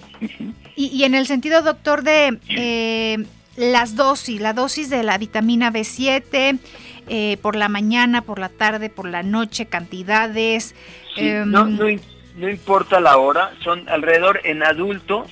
Y, 0.75 1.04
en 1.04 1.15
el 1.15 1.28
sentido, 1.28 1.62
doctor, 1.62 2.04
de 2.04 2.39
eh, 2.49 3.25
las 3.56 3.95
dosis, 3.95 4.41
la 4.41 4.54
dosis 4.54 4.89
de 4.89 5.04
la 5.04 5.17
vitamina 5.17 5.71
B7, 5.71 6.60
eh, 7.08 7.38
por 7.41 7.56
la 7.56 7.69
mañana, 7.69 8.21
por 8.21 8.39
la 8.39 8.49
tarde, 8.49 8.89
por 8.89 9.08
la 9.08 9.23
noche, 9.23 9.65
cantidades. 9.65 10.75
Em, 11.15 11.49
no, 11.49 11.65
no, 11.65 12.49
importa 12.49 12.99
la 12.99 13.17
hora, 13.17 13.52
son 13.63 13.88
alrededor 13.89 14.41
en 14.43 14.63
adulto, 14.63 15.25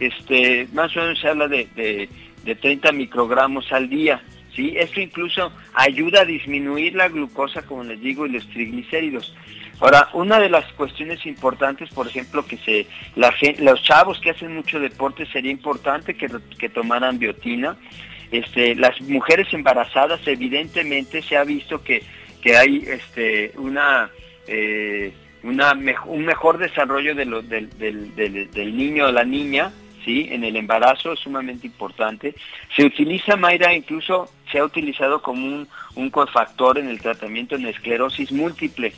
este, 0.00 0.68
más 0.72 0.96
o 0.96 1.00
menos 1.00 1.20
se 1.20 1.28
habla 1.28 1.48
de, 1.48 1.68
de, 1.74 2.08
de 2.44 2.54
30 2.54 2.92
microgramos 2.92 3.70
al 3.72 3.88
día. 3.88 4.22
¿Sí? 4.54 4.74
Esto 4.76 5.00
incluso 5.00 5.52
ayuda 5.74 6.22
a 6.22 6.24
disminuir 6.24 6.94
la 6.94 7.08
glucosa, 7.08 7.62
como 7.62 7.84
les 7.84 8.00
digo, 8.00 8.26
y 8.26 8.30
los 8.30 8.48
triglicéridos. 8.48 9.34
Ahora, 9.80 10.08
una 10.12 10.38
de 10.38 10.48
las 10.48 10.64
cuestiones 10.74 11.26
importantes, 11.26 11.90
por 11.90 12.06
ejemplo, 12.06 12.46
que 12.46 12.56
se 12.58 12.86
la, 13.16 13.34
los 13.58 13.82
chavos 13.82 14.20
que 14.20 14.30
hacen 14.30 14.54
mucho 14.54 14.78
deporte 14.78 15.26
sería 15.26 15.50
importante 15.50 16.14
que, 16.14 16.28
que 16.56 16.68
tomaran 16.68 17.18
biotina. 17.18 17.76
Este, 18.30 18.76
las 18.76 19.00
mujeres 19.00 19.52
embarazadas, 19.52 20.20
evidentemente, 20.26 21.20
se 21.20 21.36
ha 21.36 21.44
visto 21.44 21.82
que, 21.82 22.02
que 22.40 22.56
hay 22.56 22.84
este, 22.86 23.52
una, 23.56 24.08
eh, 24.46 25.12
una 25.42 25.72
un 26.06 26.24
mejor 26.24 26.58
desarrollo 26.58 27.14
de 27.14 27.24
del, 27.24 27.76
del, 28.14 28.50
del 28.50 28.76
niño 28.76 29.06
o 29.06 29.12
la 29.12 29.24
niña, 29.24 29.72
¿sí? 30.04 30.28
En 30.30 30.44
el 30.44 30.56
embarazo 30.56 31.12
es 31.12 31.20
sumamente 31.20 31.66
importante. 31.66 32.34
Se 32.74 32.84
utiliza, 32.84 33.36
Mayra, 33.36 33.74
incluso 33.74 34.30
se 34.52 34.58
ha 34.58 34.64
utilizado 34.64 35.22
como 35.22 35.44
un, 35.44 35.68
un 35.96 36.10
cofactor 36.10 36.78
en 36.78 36.88
el 36.88 37.00
tratamiento 37.00 37.56
en 37.56 37.66
esclerosis 37.66 38.30
múltiple 38.30 38.92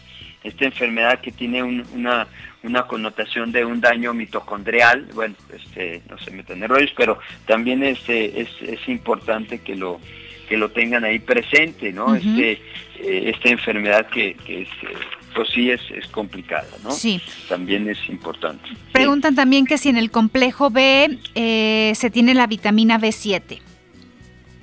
esta 0.45 0.67
enfermedad 0.67 1.21
que 1.21 1.33
tiene 1.33 1.63
una, 1.63 2.29
una 2.63 2.87
connotación 2.87 3.51
de 3.51 3.65
un 3.65 3.81
daño 3.81 4.13
mitocondrial, 4.13 5.09
bueno, 5.15 5.35
este, 5.51 6.03
no 6.09 6.19
se 6.19 6.31
meten 6.31 6.63
en 6.63 6.69
rollos, 6.69 6.93
pero 6.95 7.19
también 7.47 7.83
este, 7.83 8.43
es, 8.43 8.49
es 8.61 8.87
importante 8.87 9.61
que 9.61 9.75
lo, 9.75 10.01
que 10.47 10.59
lo 10.59 10.71
tengan 10.71 11.05
ahí 11.05 11.19
presente, 11.19 11.93
¿no? 11.93 12.15
este, 12.15 12.53
eh, 13.01 13.33
esta 13.35 13.49
enfermedad 13.49 14.07
que, 14.09 14.35
que 14.35 14.63
es, 14.63 14.69
eh, 14.69 14.95
pues 15.35 15.49
sí 15.49 15.71
es, 15.71 15.81
es 15.91 16.07
complicada, 16.09 16.69
¿no? 16.85 16.93
Sí. 16.93 17.21
También 17.49 17.89
es 17.89 17.99
importante. 18.09 18.69
Preguntan 18.93 19.35
también 19.35 19.67
que 19.67 19.79
si 19.79 19.89
en 19.89 19.97
el 19.97 20.11
complejo 20.11 20.71
B 20.71 21.19
eh, 21.35 21.93
se 21.97 22.11
tiene 22.11 22.35
la 22.35 22.47
vitamina 22.47 23.01
B7. 23.01 23.61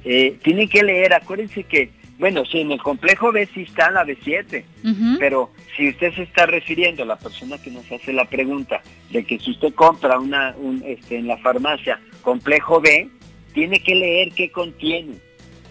Tienen 0.04 0.68
que 0.70 0.84
leer, 0.84 1.14
acuérdense 1.14 1.64
que 1.64 1.92
bueno, 2.22 2.46
sí, 2.46 2.60
en 2.60 2.72
el 2.72 2.80
complejo 2.80 3.32
B 3.32 3.50
sí 3.52 3.64
está 3.64 3.90
la 3.90 4.06
B7, 4.06 4.64
pero 5.18 5.50
si 5.76 5.90
usted 5.90 6.14
se 6.14 6.22
está 6.22 6.46
refiriendo 6.46 7.02
a 7.02 7.08
la 7.08 7.18
persona 7.18 7.58
que 7.58 7.72
nos 7.72 7.92
hace 7.92 8.14
la 8.14 8.26
pregunta 8.26 8.84
de 9.10 9.24
que 9.24 9.40
si 9.40 9.50
usted 9.50 9.74
compra 9.74 10.20
una, 10.20 10.54
un, 10.60 10.84
este, 10.86 11.18
en 11.18 11.26
la 11.26 11.38
farmacia 11.40 12.00
complejo 12.22 12.80
B, 12.80 13.10
tiene 13.56 13.82
que 13.82 13.96
leer 13.96 14.34
qué 14.34 14.52
contiene. 14.52 15.16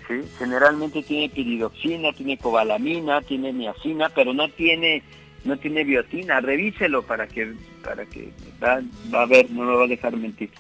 ¿sí? 0.08 0.28
Generalmente 0.40 1.04
tiene 1.04 1.28
piridoxina, 1.28 2.12
tiene 2.14 2.36
cobalamina, 2.36 3.22
tiene 3.22 3.52
niacina, 3.52 4.08
pero 4.08 4.34
no 4.34 4.48
tiene 4.48 5.04
no 5.44 5.56
tiene 5.56 5.84
biotina. 5.84 6.40
Revíselo 6.40 7.02
para 7.02 7.28
que 7.28 7.54
para 7.84 8.04
que 8.06 8.30
va, 8.60 8.82
a 9.12 9.26
ver, 9.26 9.48
no 9.52 9.62
lo 9.62 9.78
va 9.78 9.84
a 9.84 9.88
dejar 9.88 10.16
mentir. 10.16 10.50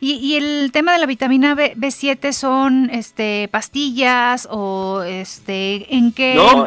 Y, 0.00 0.36
el 0.36 0.70
tema 0.72 0.92
de 0.92 0.98
la 0.98 1.06
vitamina 1.06 1.54
B, 1.54 1.74
7 1.90 2.32
son 2.32 2.90
este 2.90 3.48
pastillas 3.50 4.48
o 4.50 5.02
este 5.02 5.94
en 5.94 6.12
qué 6.12 6.34
No, 6.34 6.66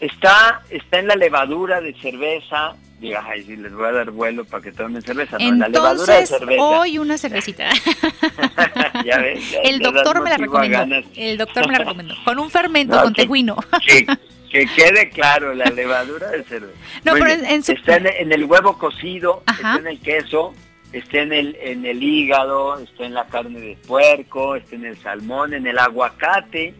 está 0.00 0.62
está 0.70 0.98
en 0.98 1.08
la 1.08 1.16
levadura 1.16 1.80
de 1.80 1.94
cerveza, 1.94 2.74
diga, 3.00 3.24
ay, 3.26 3.44
sí, 3.44 3.56
les 3.56 3.72
voy 3.72 3.86
a 3.86 3.92
dar 3.92 4.10
vuelo 4.10 4.44
para 4.44 4.62
que 4.62 4.72
tomen 4.72 5.02
cerveza. 5.02 5.38
No, 5.38 5.52
la 5.52 5.68
levadura 5.68 6.14
de 6.14 6.26
cerveza. 6.26 6.62
hoy 6.62 6.98
una 6.98 7.18
cervecita. 7.18 7.70
ya 9.04 9.18
ves, 9.18 9.56
el 9.64 9.80
doctor 9.80 10.22
me 10.22 10.30
la 10.30 10.36
recomendó. 10.36 11.02
El 11.14 11.38
doctor 11.38 11.66
me 11.66 11.72
la 11.72 11.78
recomendó. 11.80 12.14
Con 12.24 12.38
un 12.38 12.50
fermento, 12.50 13.00
con 13.02 13.12
tejuino. 13.12 13.56
que, 14.50 14.66
quede 14.66 15.10
claro, 15.10 15.54
la 15.54 15.66
levadura 15.66 16.30
de 16.30 16.44
cerveza. 16.44 16.78
No, 17.04 17.12
pero 17.12 17.28
en, 17.28 17.44
Está 17.44 17.96
en, 17.96 18.32
el 18.32 18.44
huevo 18.44 18.78
cocido, 18.78 19.42
está 19.46 19.76
en 19.76 19.86
el 19.88 20.00
queso, 20.00 20.54
está 20.98 21.20
en 21.20 21.32
el, 21.32 21.56
en 21.60 21.84
el 21.84 22.02
hígado, 22.02 22.78
está 22.78 23.04
en 23.04 23.14
la 23.14 23.26
carne 23.26 23.60
de 23.60 23.76
puerco, 23.86 24.56
está 24.56 24.76
en 24.76 24.86
el 24.86 24.96
salmón, 24.96 25.54
en 25.54 25.66
el 25.66 25.78
aguacate 25.78 26.74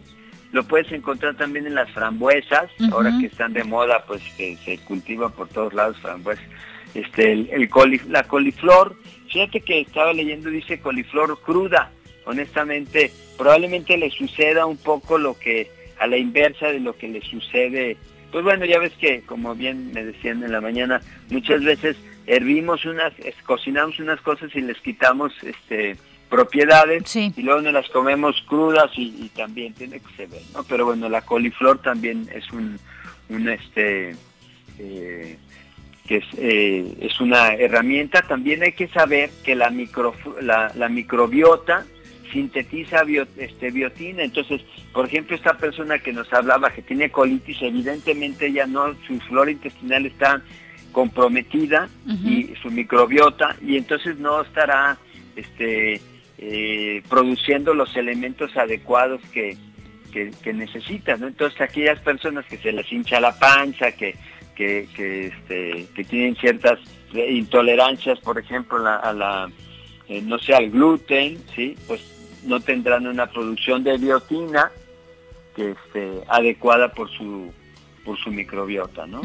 lo 0.55 0.63
puedes 0.63 0.89
encontrar 0.93 1.35
también 1.35 1.67
en 1.67 1.75
las 1.75 1.91
frambuesas, 1.91 2.71
ahora 2.89 3.11
que 3.19 3.25
están 3.25 3.51
de 3.51 3.65
moda, 3.65 4.05
pues 4.07 4.21
que 4.37 4.55
se 4.63 4.77
cultiva 4.77 5.27
por 5.27 5.49
todos 5.49 5.73
lados 5.73 5.97
frambuesas. 5.97 6.45
Este, 6.93 7.33
el, 7.33 7.69
la 8.07 8.23
coliflor, 8.23 8.95
fíjate 9.29 9.59
que 9.59 9.81
estaba 9.81 10.13
leyendo, 10.13 10.49
dice 10.49 10.79
coliflor 10.79 11.41
cruda. 11.41 11.91
Honestamente, 12.23 13.11
probablemente 13.37 13.97
le 13.97 14.09
suceda 14.11 14.65
un 14.65 14.77
poco 14.77 15.17
lo 15.17 15.37
que 15.37 15.69
a 15.99 16.07
la 16.07 16.15
inversa 16.15 16.67
de 16.67 16.79
lo 16.79 16.95
que 16.95 17.09
le 17.09 17.19
sucede. 17.19 17.97
Pues 18.31 18.45
bueno, 18.45 18.63
ya 18.63 18.79
ves 18.79 18.93
que, 18.93 19.23
como 19.23 19.55
bien 19.55 19.91
me 19.91 20.05
decían 20.05 20.41
en 20.41 20.53
la 20.53 20.61
mañana, 20.61 21.01
muchas 21.29 21.65
veces 21.65 21.97
hervimos 22.27 22.85
unas, 22.85 23.13
cocinamos 23.45 23.99
unas 23.99 24.21
cosas 24.21 24.49
y 24.55 24.61
les 24.61 24.77
quitamos 24.79 25.33
este 25.43 25.97
propiedades 26.29 27.15
y 27.15 27.41
luego 27.41 27.61
nos 27.61 27.73
las 27.73 27.89
comemos 27.89 28.41
crudas 28.47 28.91
y, 28.97 29.29
también 29.35 29.73
tiene 29.73 29.99
que 29.99 30.15
ser, 30.15 30.29
¿no? 30.53 30.63
Pero 30.63 30.85
bueno, 30.85 31.07
la 31.07 31.21
coliflor 31.21 31.81
también 31.81 32.27
es 32.33 32.51
un, 32.51 32.79
un 33.29 33.49
este, 33.49 34.15
eh, 34.79 35.37
que 36.07 36.17
es, 36.17 36.25
eh, 36.37 36.97
es, 37.01 37.19
una 37.21 37.53
herramienta. 37.53 38.21
También 38.23 38.63
hay 38.63 38.71
que 38.71 38.87
saber 38.87 39.29
que 39.43 39.55
la, 39.55 39.69
micro, 39.69 40.13
la, 40.41 40.71
la 40.75 40.89
microbiota 40.89 41.85
sintetiza 42.31 43.03
este, 43.37 43.71
biotina. 43.71 44.23
Entonces, 44.23 44.61
por 44.93 45.05
ejemplo, 45.05 45.35
esta 45.35 45.57
persona 45.57 45.99
que 45.99 46.11
nos 46.11 46.31
hablaba 46.33 46.71
que 46.71 46.81
tiene 46.81 47.11
colitis, 47.11 47.61
evidentemente 47.61 48.51
ya 48.51 48.65
no, 48.65 48.93
su 49.07 49.19
flora 49.21 49.51
intestinal 49.51 50.05
está 50.05 50.41
comprometida 50.95 51.89
y 52.23 52.53
su 52.61 52.71
microbiota 52.71 53.57
y 53.61 53.75
entonces 53.75 54.17
no 54.17 54.43
estará 54.43 54.97
este 55.35 55.99
eh, 56.37 57.03
produciendo 57.09 57.73
los 57.73 57.97
elementos 57.97 58.55
adecuados 58.55 59.19
que, 59.33 59.57
que, 60.13 60.53
necesitan. 60.53 61.21
Entonces 61.21 61.59
aquellas 61.59 61.99
personas 61.99 62.45
que 62.45 62.57
se 62.59 62.71
les 62.71 62.89
hincha 62.89 63.19
la 63.19 63.37
panza, 63.37 63.91
que, 63.91 64.15
que, 64.55 64.87
que, 64.95 65.27
este, 65.27 65.85
que 65.93 66.03
tienen 66.05 66.37
ciertas 66.37 66.79
intolerancias, 67.13 68.17
por 68.21 68.39
ejemplo, 68.39 68.77
a 68.87 69.11
la, 69.11 69.51
eh, 70.07 70.21
no 70.21 70.39
sé, 70.39 70.55
al 70.55 70.69
gluten, 70.69 71.43
¿sí? 71.53 71.75
pues 71.87 71.99
no 72.45 72.61
tendrán 72.61 73.05
una 73.05 73.25
producción 73.25 73.83
de 73.83 73.97
biotina 73.97 74.71
que 75.57 75.71
esté 75.71 76.23
adecuada 76.29 76.93
por 76.93 77.09
su, 77.09 77.51
por 78.05 78.17
su 78.17 78.31
microbiota. 78.31 79.05
¿no? 79.05 79.21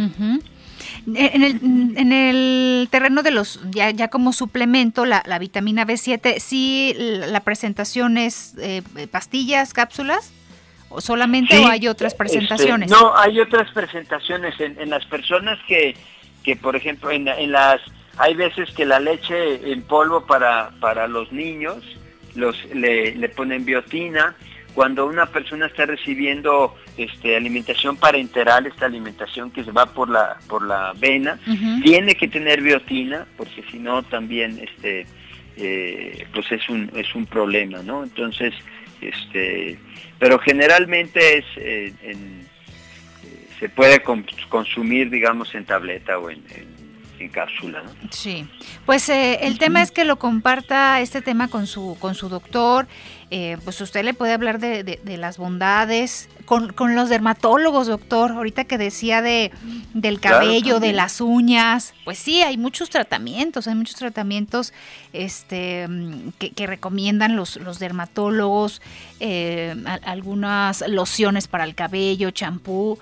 En 1.07 1.43
el, 1.43 1.61
en 1.97 2.12
el 2.12 2.89
terreno 2.91 3.22
de 3.22 3.31
los, 3.31 3.61
ya, 3.70 3.91
ya 3.91 4.09
como 4.09 4.33
suplemento, 4.33 5.05
la, 5.05 5.39
vitamina 5.39 5.87
B7, 5.87 6.39
¿sí 6.39 6.95
la 6.97 7.41
presentación 7.41 8.18
es 8.18 8.55
eh, 8.59 8.83
pastillas, 9.11 9.72
cápsulas? 9.72 10.33
¿O 10.89 11.01
solamente 11.01 11.59
o 11.59 11.68
hay 11.68 11.87
otras 11.87 12.12
este, 12.12 12.18
presentaciones? 12.18 12.91
no, 12.91 13.16
hay 13.16 13.39
otras 13.39 13.70
presentaciones. 13.70 14.59
En, 14.61 14.91
las 14.91 15.07
personas 15.07 15.59
que, 15.68 15.97
que 16.43 16.57
por 16.57 16.74
ejemplo, 16.74 17.11
en, 17.11 17.28
en, 17.28 17.53
las 17.53 17.81
hay 18.18 18.35
veces 18.35 18.70
que 18.72 18.85
la 18.85 18.99
leche 18.99 19.72
en 19.72 19.83
polvo 19.83 20.26
para, 20.26 20.70
para 20.81 21.07
los 21.07 21.31
niños 21.33 21.85
los, 22.35 22.57
le, 22.74 23.14
le 23.14 23.28
ponen 23.28 23.64
biotina, 23.64 24.35
cuando 24.75 25.07
una 25.07 25.27
persona 25.27 25.66
está 25.66 25.87
recibiendo 25.87 26.77
este, 26.97 27.37
alimentación 27.37 27.97
parenteral, 27.97 28.66
esta 28.66 28.87
alimentación 28.87 29.51
que 29.51 29.64
se 29.64 29.73
va 29.73 29.87
por 29.87 30.09
la, 30.09 30.39
por 30.49 30.66
la 30.66 30.93
vena, 30.97 31.39
tiene 31.83 32.14
que 32.14 32.29
tener 32.29 32.62
biotina, 32.62 33.27
porque 33.37 33.64
si 33.71 33.79
no 33.79 34.03
también 34.03 34.59
este, 34.61 35.07
eh, 35.57 36.27
pues 36.33 36.51
es 36.53 36.68
un, 36.68 36.91
es 36.95 37.14
un 37.14 37.27
problema, 37.27 37.83
¿no? 37.83 38.05
Entonces, 38.05 38.55
este, 39.01 39.79
pero 40.18 40.39
generalmente 40.39 41.39
es 41.39 41.45
eh, 41.57 41.93
eh, 42.03 42.16
se 43.59 43.68
puede 43.68 44.03
consumir, 44.49 45.11
digamos, 45.11 45.55
en 45.55 45.66
tableta 45.66 46.18
o 46.18 46.31
en, 46.31 46.43
en 47.18 47.29
cápsula. 47.29 47.83
¿no? 47.83 47.91
Sí, 48.11 48.47
pues 48.87 49.09
el 49.09 49.59
tema 49.59 49.83
es 49.83 49.93
que 49.93 50.05
lo 50.05 50.18
comparta 50.18 51.01
este 51.01 51.21
tema 51.23 51.49
con 51.49 51.66
su, 51.66 51.97
con 52.01 52.14
su 52.14 52.29
doctor 52.29 52.87
eh, 53.33 53.59
pues 53.64 53.81
usted 53.81 54.05
le 54.05 54.12
puede 54.12 54.33
hablar 54.33 54.59
de, 54.59 54.99
las 55.05 55.39
bondades 55.39 56.28
con, 56.47 56.74
los 56.97 57.09
dermatólogos, 57.09 57.87
doctor. 57.87 58.33
Ahorita 58.33 58.64
que 58.64 58.76
decía 58.76 59.22
de 59.22 59.53
del 59.95 60.18
cabello, 60.18 60.81
de 60.81 60.93
las 60.93 61.20
uñas, 61.20 61.95
pues 62.05 62.18
sí, 62.18 62.43
hay 62.43 62.57
muchos 62.57 62.91
tratamientos, 62.91 63.68
hay 63.68 63.76
muchos 63.76 63.97
tratamientos 63.97 64.72
este, 65.12 65.87
que, 66.39 66.66
recomiendan 66.66 67.37
los, 67.37 67.57
los 67.57 67.78
dermatólogos, 67.78 68.83
eh, 69.20 69.76
algunas 70.03 70.85
lociones 70.89 71.47
para 71.47 71.64
el 71.64 71.76
cabello, 71.76 72.33
champú 72.33 72.99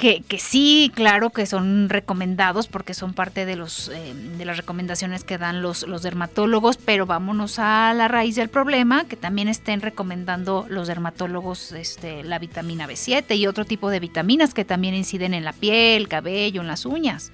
que, 0.00 0.22
que, 0.26 0.38
sí, 0.38 0.90
claro 0.94 1.28
que 1.28 1.44
son 1.44 1.90
recomendados 1.90 2.68
porque 2.68 2.94
son 2.94 3.12
parte 3.12 3.44
de, 3.44 3.54
los, 3.54 3.90
eh, 3.90 4.14
de 4.14 4.44
las 4.46 4.56
recomendaciones 4.56 5.24
que 5.24 5.36
dan 5.36 5.60
los, 5.60 5.86
los 5.86 6.02
dermatólogos, 6.02 6.78
pero 6.78 7.04
vámonos 7.04 7.58
a 7.58 7.92
la 7.92 8.08
raíz 8.08 8.34
del 8.34 8.48
problema, 8.48 9.06
que 9.06 9.16
también 9.16 9.46
estén 9.46 9.82
recomendando 9.82 10.64
los 10.70 10.88
dermatólogos 10.88 11.72
este, 11.72 12.24
la 12.24 12.38
vitamina 12.38 12.88
B7 12.88 13.36
y 13.36 13.46
otro 13.46 13.66
tipo 13.66 13.90
de 13.90 14.00
vitaminas 14.00 14.54
que 14.54 14.64
también 14.64 14.94
inciden 14.94 15.34
en 15.34 15.44
la 15.44 15.52
piel, 15.52 16.08
cabello, 16.08 16.62
en 16.62 16.66
las 16.66 16.86
uñas. 16.86 17.30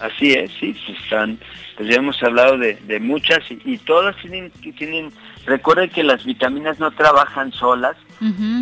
Así 0.00 0.32
es, 0.32 0.50
sí, 0.58 0.76
están, 1.00 1.38
pues 1.76 1.88
ya 1.88 1.96
hemos 1.98 2.20
hablado 2.24 2.58
de, 2.58 2.98
muchas 3.00 3.44
y, 3.48 3.78
todas 3.78 4.16
tienen, 4.16 4.50
tienen, 4.76 5.12
recuerden 5.46 5.90
que 5.90 6.02
las 6.02 6.24
vitaminas 6.24 6.80
no 6.80 6.90
trabajan 6.90 7.52
solas, 7.52 7.96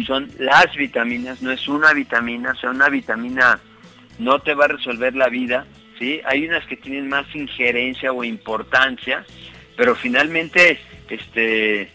son 0.06 0.30
las 0.38 0.74
vitaminas, 0.74 1.42
no 1.42 1.50
es 1.50 1.68
una 1.68 1.92
vitamina, 1.92 2.52
o 2.52 2.56
sea, 2.56 2.70
una 2.70 2.88
vitamina 2.88 3.60
no 4.18 4.40
te 4.40 4.54
va 4.54 4.64
a 4.64 4.68
resolver 4.68 5.14
la 5.14 5.28
vida, 5.28 5.66
¿sí? 5.98 6.20
Hay 6.24 6.46
unas 6.46 6.66
que 6.66 6.76
tienen 6.76 7.08
más 7.08 7.26
injerencia 7.34 8.12
o 8.12 8.24
importancia, 8.24 9.24
pero 9.76 9.94
finalmente, 9.94 10.80
este, 11.08 11.90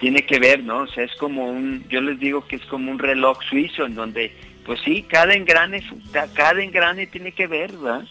tiene 0.00 0.26
que 0.26 0.38
ver, 0.38 0.62
¿no? 0.62 0.78
O 0.78 0.86
sea, 0.88 1.04
es 1.04 1.14
como 1.16 1.48
un, 1.48 1.84
yo 1.88 2.00
les 2.00 2.18
digo 2.18 2.46
que 2.46 2.56
es 2.56 2.64
como 2.66 2.90
un 2.90 2.98
reloj 2.98 3.38
suizo 3.48 3.86
en 3.86 3.94
donde 3.94 4.32
pues 4.64 4.80
sí, 4.84 5.02
cada 5.02 5.34
engrane, 5.34 5.84
cada 6.34 6.62
engrane 6.62 7.06
tiene 7.06 7.32
que 7.32 7.46
ver, 7.46 7.72
¿verdad? 7.72 8.06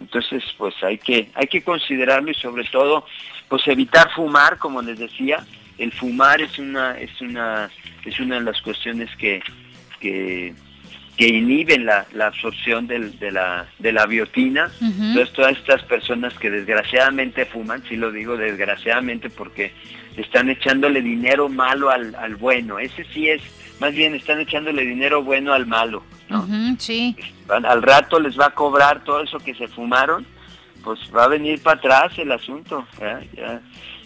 Entonces, 0.00 0.42
pues 0.56 0.74
hay 0.82 0.98
que, 0.98 1.30
hay 1.34 1.46
que 1.46 1.62
considerarlo 1.62 2.30
y 2.30 2.34
sobre 2.34 2.64
todo, 2.64 3.06
pues 3.48 3.66
evitar 3.68 4.10
fumar, 4.12 4.58
como 4.58 4.82
les 4.82 4.98
decía, 4.98 5.46
el 5.78 5.92
fumar 5.92 6.40
es 6.40 6.58
una, 6.58 6.98
es 6.98 7.20
una, 7.20 7.70
es 8.04 8.20
una 8.20 8.36
de 8.36 8.42
las 8.42 8.60
cuestiones 8.60 9.08
que, 9.16 9.42
que, 10.00 10.54
inhiben 11.18 11.86
la, 11.86 12.06
absorción 12.20 12.86
de, 12.86 13.30
la, 13.32 13.66
de 13.78 13.92
la 13.92 14.06
biotina. 14.06 14.70
Entonces 14.80 15.32
todas 15.32 15.56
estas 15.56 15.82
personas 15.82 16.34
que 16.34 16.50
desgraciadamente 16.50 17.44
fuman, 17.46 17.82
sí 17.88 17.96
lo 17.96 18.12
digo 18.12 18.36
desgraciadamente 18.36 19.28
porque 19.28 19.72
están 20.16 20.48
echándole 20.48 21.02
dinero 21.02 21.48
malo 21.48 21.90
al, 21.90 22.14
al 22.14 22.36
bueno, 22.36 22.78
ese 22.78 23.04
sí 23.12 23.28
es 23.28 23.42
más 23.80 23.94
bien 23.94 24.14
están 24.14 24.40
echándole 24.40 24.84
dinero 24.84 25.22
bueno 25.22 25.52
al 25.52 25.66
malo, 25.66 26.02
¿no? 26.28 26.46
sí. 26.78 27.16
Al 27.48 27.82
rato 27.82 28.20
les 28.20 28.38
va 28.38 28.46
a 28.46 28.50
cobrar 28.50 29.04
todo 29.04 29.22
eso 29.22 29.38
que 29.38 29.54
se 29.54 29.68
fumaron, 29.68 30.26
pues 30.82 30.98
va 31.14 31.24
a 31.24 31.28
venir 31.28 31.62
para 31.62 31.78
atrás 31.78 32.18
el 32.18 32.32
asunto, 32.32 32.86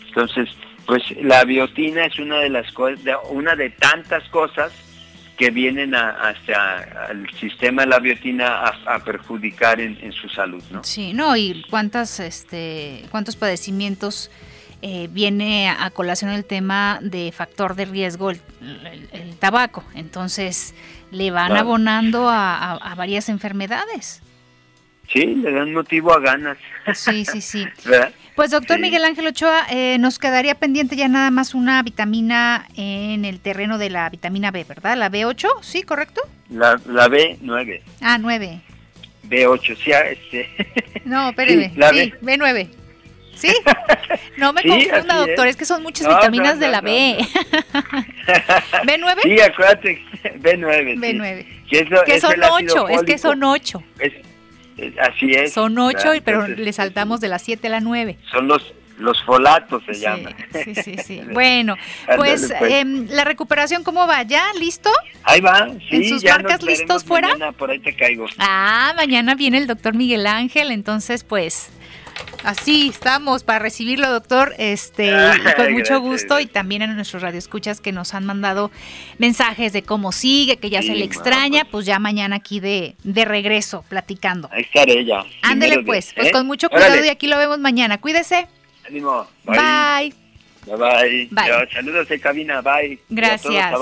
Entonces, 0.06 0.48
pues 0.87 1.03
la 1.22 1.45
biotina 1.45 2.07
es 2.07 2.18
una 2.18 2.39
de 2.39 2.49
las 2.49 2.70
cosas, 2.72 2.99
una 3.30 3.55
de 3.57 3.70
tantas 3.70 4.28
cosas 4.28 4.72
que 5.37 5.51
vienen 5.51 5.95
a, 5.95 6.11
hasta 6.28 7.07
al 7.09 7.28
sistema 7.39 7.83
de 7.83 7.89
la 7.89 7.99
biotina 7.99 8.66
a, 8.87 8.99
perjudicar 9.01 9.80
en, 9.80 9.99
en, 10.03 10.12
su 10.12 10.28
salud, 10.28 10.62
¿no? 10.70 10.85
Sí, 10.85 11.12
no, 11.12 11.37
y 11.37 11.64
cuántas, 11.70 12.20
este, 12.20 13.05
cuántos 13.11 13.37
padecimientos 13.37 14.30
eh, 14.85 15.09
viene 15.12 15.68
a 15.68 15.91
colación 15.91 16.33
el 16.33 16.45
tema 16.45 16.99
de 17.01 17.30
factor 17.30 17.76
de 17.76 17.85
riesgo 17.85 18.30
el, 18.30 18.41
tabaco. 19.39 19.85
Entonces 19.95 20.74
le 21.12 21.30
van 21.30 21.57
abonando 21.57 22.28
a, 22.28 22.93
varias 22.97 23.28
enfermedades. 23.28 24.22
Sí, 25.09 25.37
le 25.37 25.53
dan 25.53 25.72
motivo 25.72 26.12
a 26.12 26.18
ganas. 26.18 26.59
Sí, 26.95 27.24
sí, 27.24 27.41
sí. 27.41 27.64
Pues 28.35 28.51
doctor 28.51 28.78
Miguel 28.78 29.05
Ángel 29.05 29.26
Ochoa, 29.26 29.66
eh, 29.70 29.99
nos 29.99 30.18
quedaría 30.18 30.55
pendiente 30.55 30.97
ya 30.97 31.09
nada 31.09 31.30
más 31.30 31.55
una 31.55 31.83
vitamina 31.83 32.66
en 32.76 33.26
el 33.26 33.41
terreno 33.41 33.76
de 33.76 33.91
la 33.91 34.09
vitamina 34.09 34.51
B, 34.51 34.64
¿verdad? 34.64 34.97
¿La 34.97 35.11
B8? 35.11 35.49
¿Sí, 35.61 35.83
correcto? 35.83 36.22
La, 36.49 36.80
la 36.87 37.09
B9. 37.09 37.83
Ah, 38.01 38.16
9. 38.18 38.61
B8, 39.28 39.76
sí, 39.76 39.91
este. 39.91 40.49
No, 41.05 41.28
espéreme, 41.28 41.72
sí, 41.74 42.12
B, 42.20 42.37
9 42.39 42.70
¿Sí? 43.35 43.55
No 44.37 44.53
me 44.53 44.62
confunda, 44.68 45.14
doctor, 45.14 45.47
es. 45.47 45.57
que 45.57 45.64
son 45.64 45.83
muchas 45.83 46.09
vitaminas 46.09 46.59
de 46.59 46.68
la 46.68 46.80
B. 46.80 47.18
¿B9? 48.85 49.22
Sí, 49.22 49.41
acuérdate, 49.41 50.03
B9. 50.41 50.99
B9. 50.99 51.47
Que, 52.05 52.20
son 52.20 52.35
8, 52.43 52.89
es 52.89 53.03
que 53.03 53.18
son 53.18 53.43
8. 53.43 53.83
Así 55.01 55.33
es. 55.33 55.53
Son 55.53 55.78
8, 55.78 56.12
pero 56.24 56.47
le 56.49 56.72
saltamos 56.72 57.20
de 57.20 57.28
la 57.28 57.39
7 57.39 57.66
a 57.66 57.70
la 57.70 57.80
9. 57.80 58.18
Son 58.30 58.49
los 58.49 58.72
los 58.99 59.22
folatos 59.24 59.83
se 59.85 59.95
llaman. 59.95 60.35
Sí, 60.53 60.74
sí, 60.74 60.97
sí. 61.05 61.20
bueno, 61.33 61.76
pues, 62.16 62.53
pues. 62.59 62.72
Em, 62.72 63.07
la 63.11 63.24
recuperación, 63.24 63.83
¿cómo 63.83 64.07
va? 64.07 64.22
¿Ya? 64.22 64.45
¿Listo? 64.59 64.91
Ahí 65.24 65.41
va, 65.41 65.68
sí. 65.89 65.97
¿En 65.97 66.09
sus 66.09 66.24
marcas 66.24 66.62
listos 66.62 67.05
fuera? 67.05 67.28
Mañana, 67.28 67.53
por 67.53 67.70
ahí 67.70 67.80
te 67.80 67.95
caigo. 67.95 68.26
Ah, 68.39 68.93
mañana 68.97 69.35
viene 69.35 69.59
el 69.59 69.66
doctor 69.66 69.95
Miguel 69.95 70.26
Ángel, 70.26 70.70
entonces, 70.70 71.24
pues, 71.24 71.70
Así 72.44 72.88
estamos 72.88 73.44
para 73.44 73.60
recibirlo, 73.60 74.10
doctor, 74.10 74.54
este, 74.58 75.12
con 75.56 75.72
mucho 75.72 76.00
gusto 76.00 76.40
y 76.40 76.46
también 76.46 76.82
en 76.82 76.94
nuestros 76.96 77.22
radioescuchas 77.22 77.80
que 77.80 77.92
nos 77.92 78.14
han 78.14 78.26
mandado 78.26 78.70
mensajes 79.18 79.72
de 79.72 79.82
cómo 79.82 80.10
sigue, 80.10 80.56
que 80.56 80.68
ya 80.68 80.82
se 80.82 80.94
le 80.94 81.04
extraña, 81.04 81.64
pues, 81.70 81.86
ya 81.86 81.98
mañana 81.98 82.36
aquí 82.36 82.58
de, 82.58 82.96
de 83.04 83.24
regreso 83.24 83.84
platicando. 83.88 84.48
Ahí 84.52 84.62
estaré 84.62 85.04
ya. 85.04 85.24
Ándele 85.42 85.82
pues, 85.84 86.12
pues 86.14 86.28
¿eh? 86.28 86.32
con 86.32 86.46
mucho 86.46 86.68
cuidado 86.68 87.04
y 87.04 87.08
aquí 87.08 87.28
lo 87.28 87.38
vemos 87.38 87.58
mañana. 87.58 88.00
Cuídese. 88.00 88.48
Ánimo. 88.88 89.26
Bye. 89.44 90.12
Bye. 90.66 91.28
Bye. 91.30 91.68
saludos 91.72 92.08
de 92.08 92.20
cabina. 92.20 92.60
Bye. 92.60 92.98
Gracias. 93.08 93.72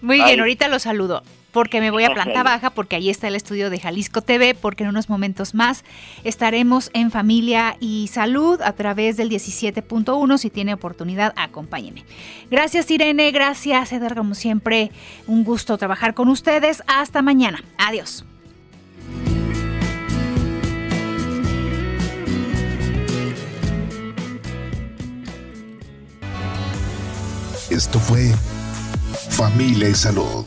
Muy 0.00 0.22
bien, 0.22 0.38
ahorita 0.38 0.68
lo 0.68 0.78
saludo 0.78 1.22
porque 1.54 1.80
me 1.80 1.92
voy 1.92 2.02
a 2.02 2.12
planta 2.12 2.42
baja, 2.42 2.70
porque 2.70 2.96
ahí 2.96 3.08
está 3.08 3.28
el 3.28 3.36
estudio 3.36 3.70
de 3.70 3.78
Jalisco 3.78 4.20
TV, 4.22 4.54
porque 4.54 4.82
en 4.82 4.90
unos 4.90 5.08
momentos 5.08 5.54
más 5.54 5.84
estaremos 6.24 6.90
en 6.94 7.12
familia 7.12 7.76
y 7.78 8.10
salud 8.12 8.60
a 8.60 8.72
través 8.72 9.16
del 9.16 9.30
17.1. 9.30 10.36
Si 10.36 10.50
tiene 10.50 10.74
oportunidad, 10.74 11.32
acompáñenme. 11.36 12.04
Gracias 12.50 12.90
Irene, 12.90 13.30
gracias 13.30 13.92
Edgar, 13.92 14.16
como 14.16 14.34
siempre, 14.34 14.90
un 15.28 15.44
gusto 15.44 15.78
trabajar 15.78 16.12
con 16.14 16.28
ustedes. 16.28 16.82
Hasta 16.88 17.22
mañana. 17.22 17.62
Adiós. 17.78 18.24
Esto 27.70 27.98
fue 28.00 28.32
Familia 29.30 29.88
y 29.88 29.94
Salud. 29.94 30.46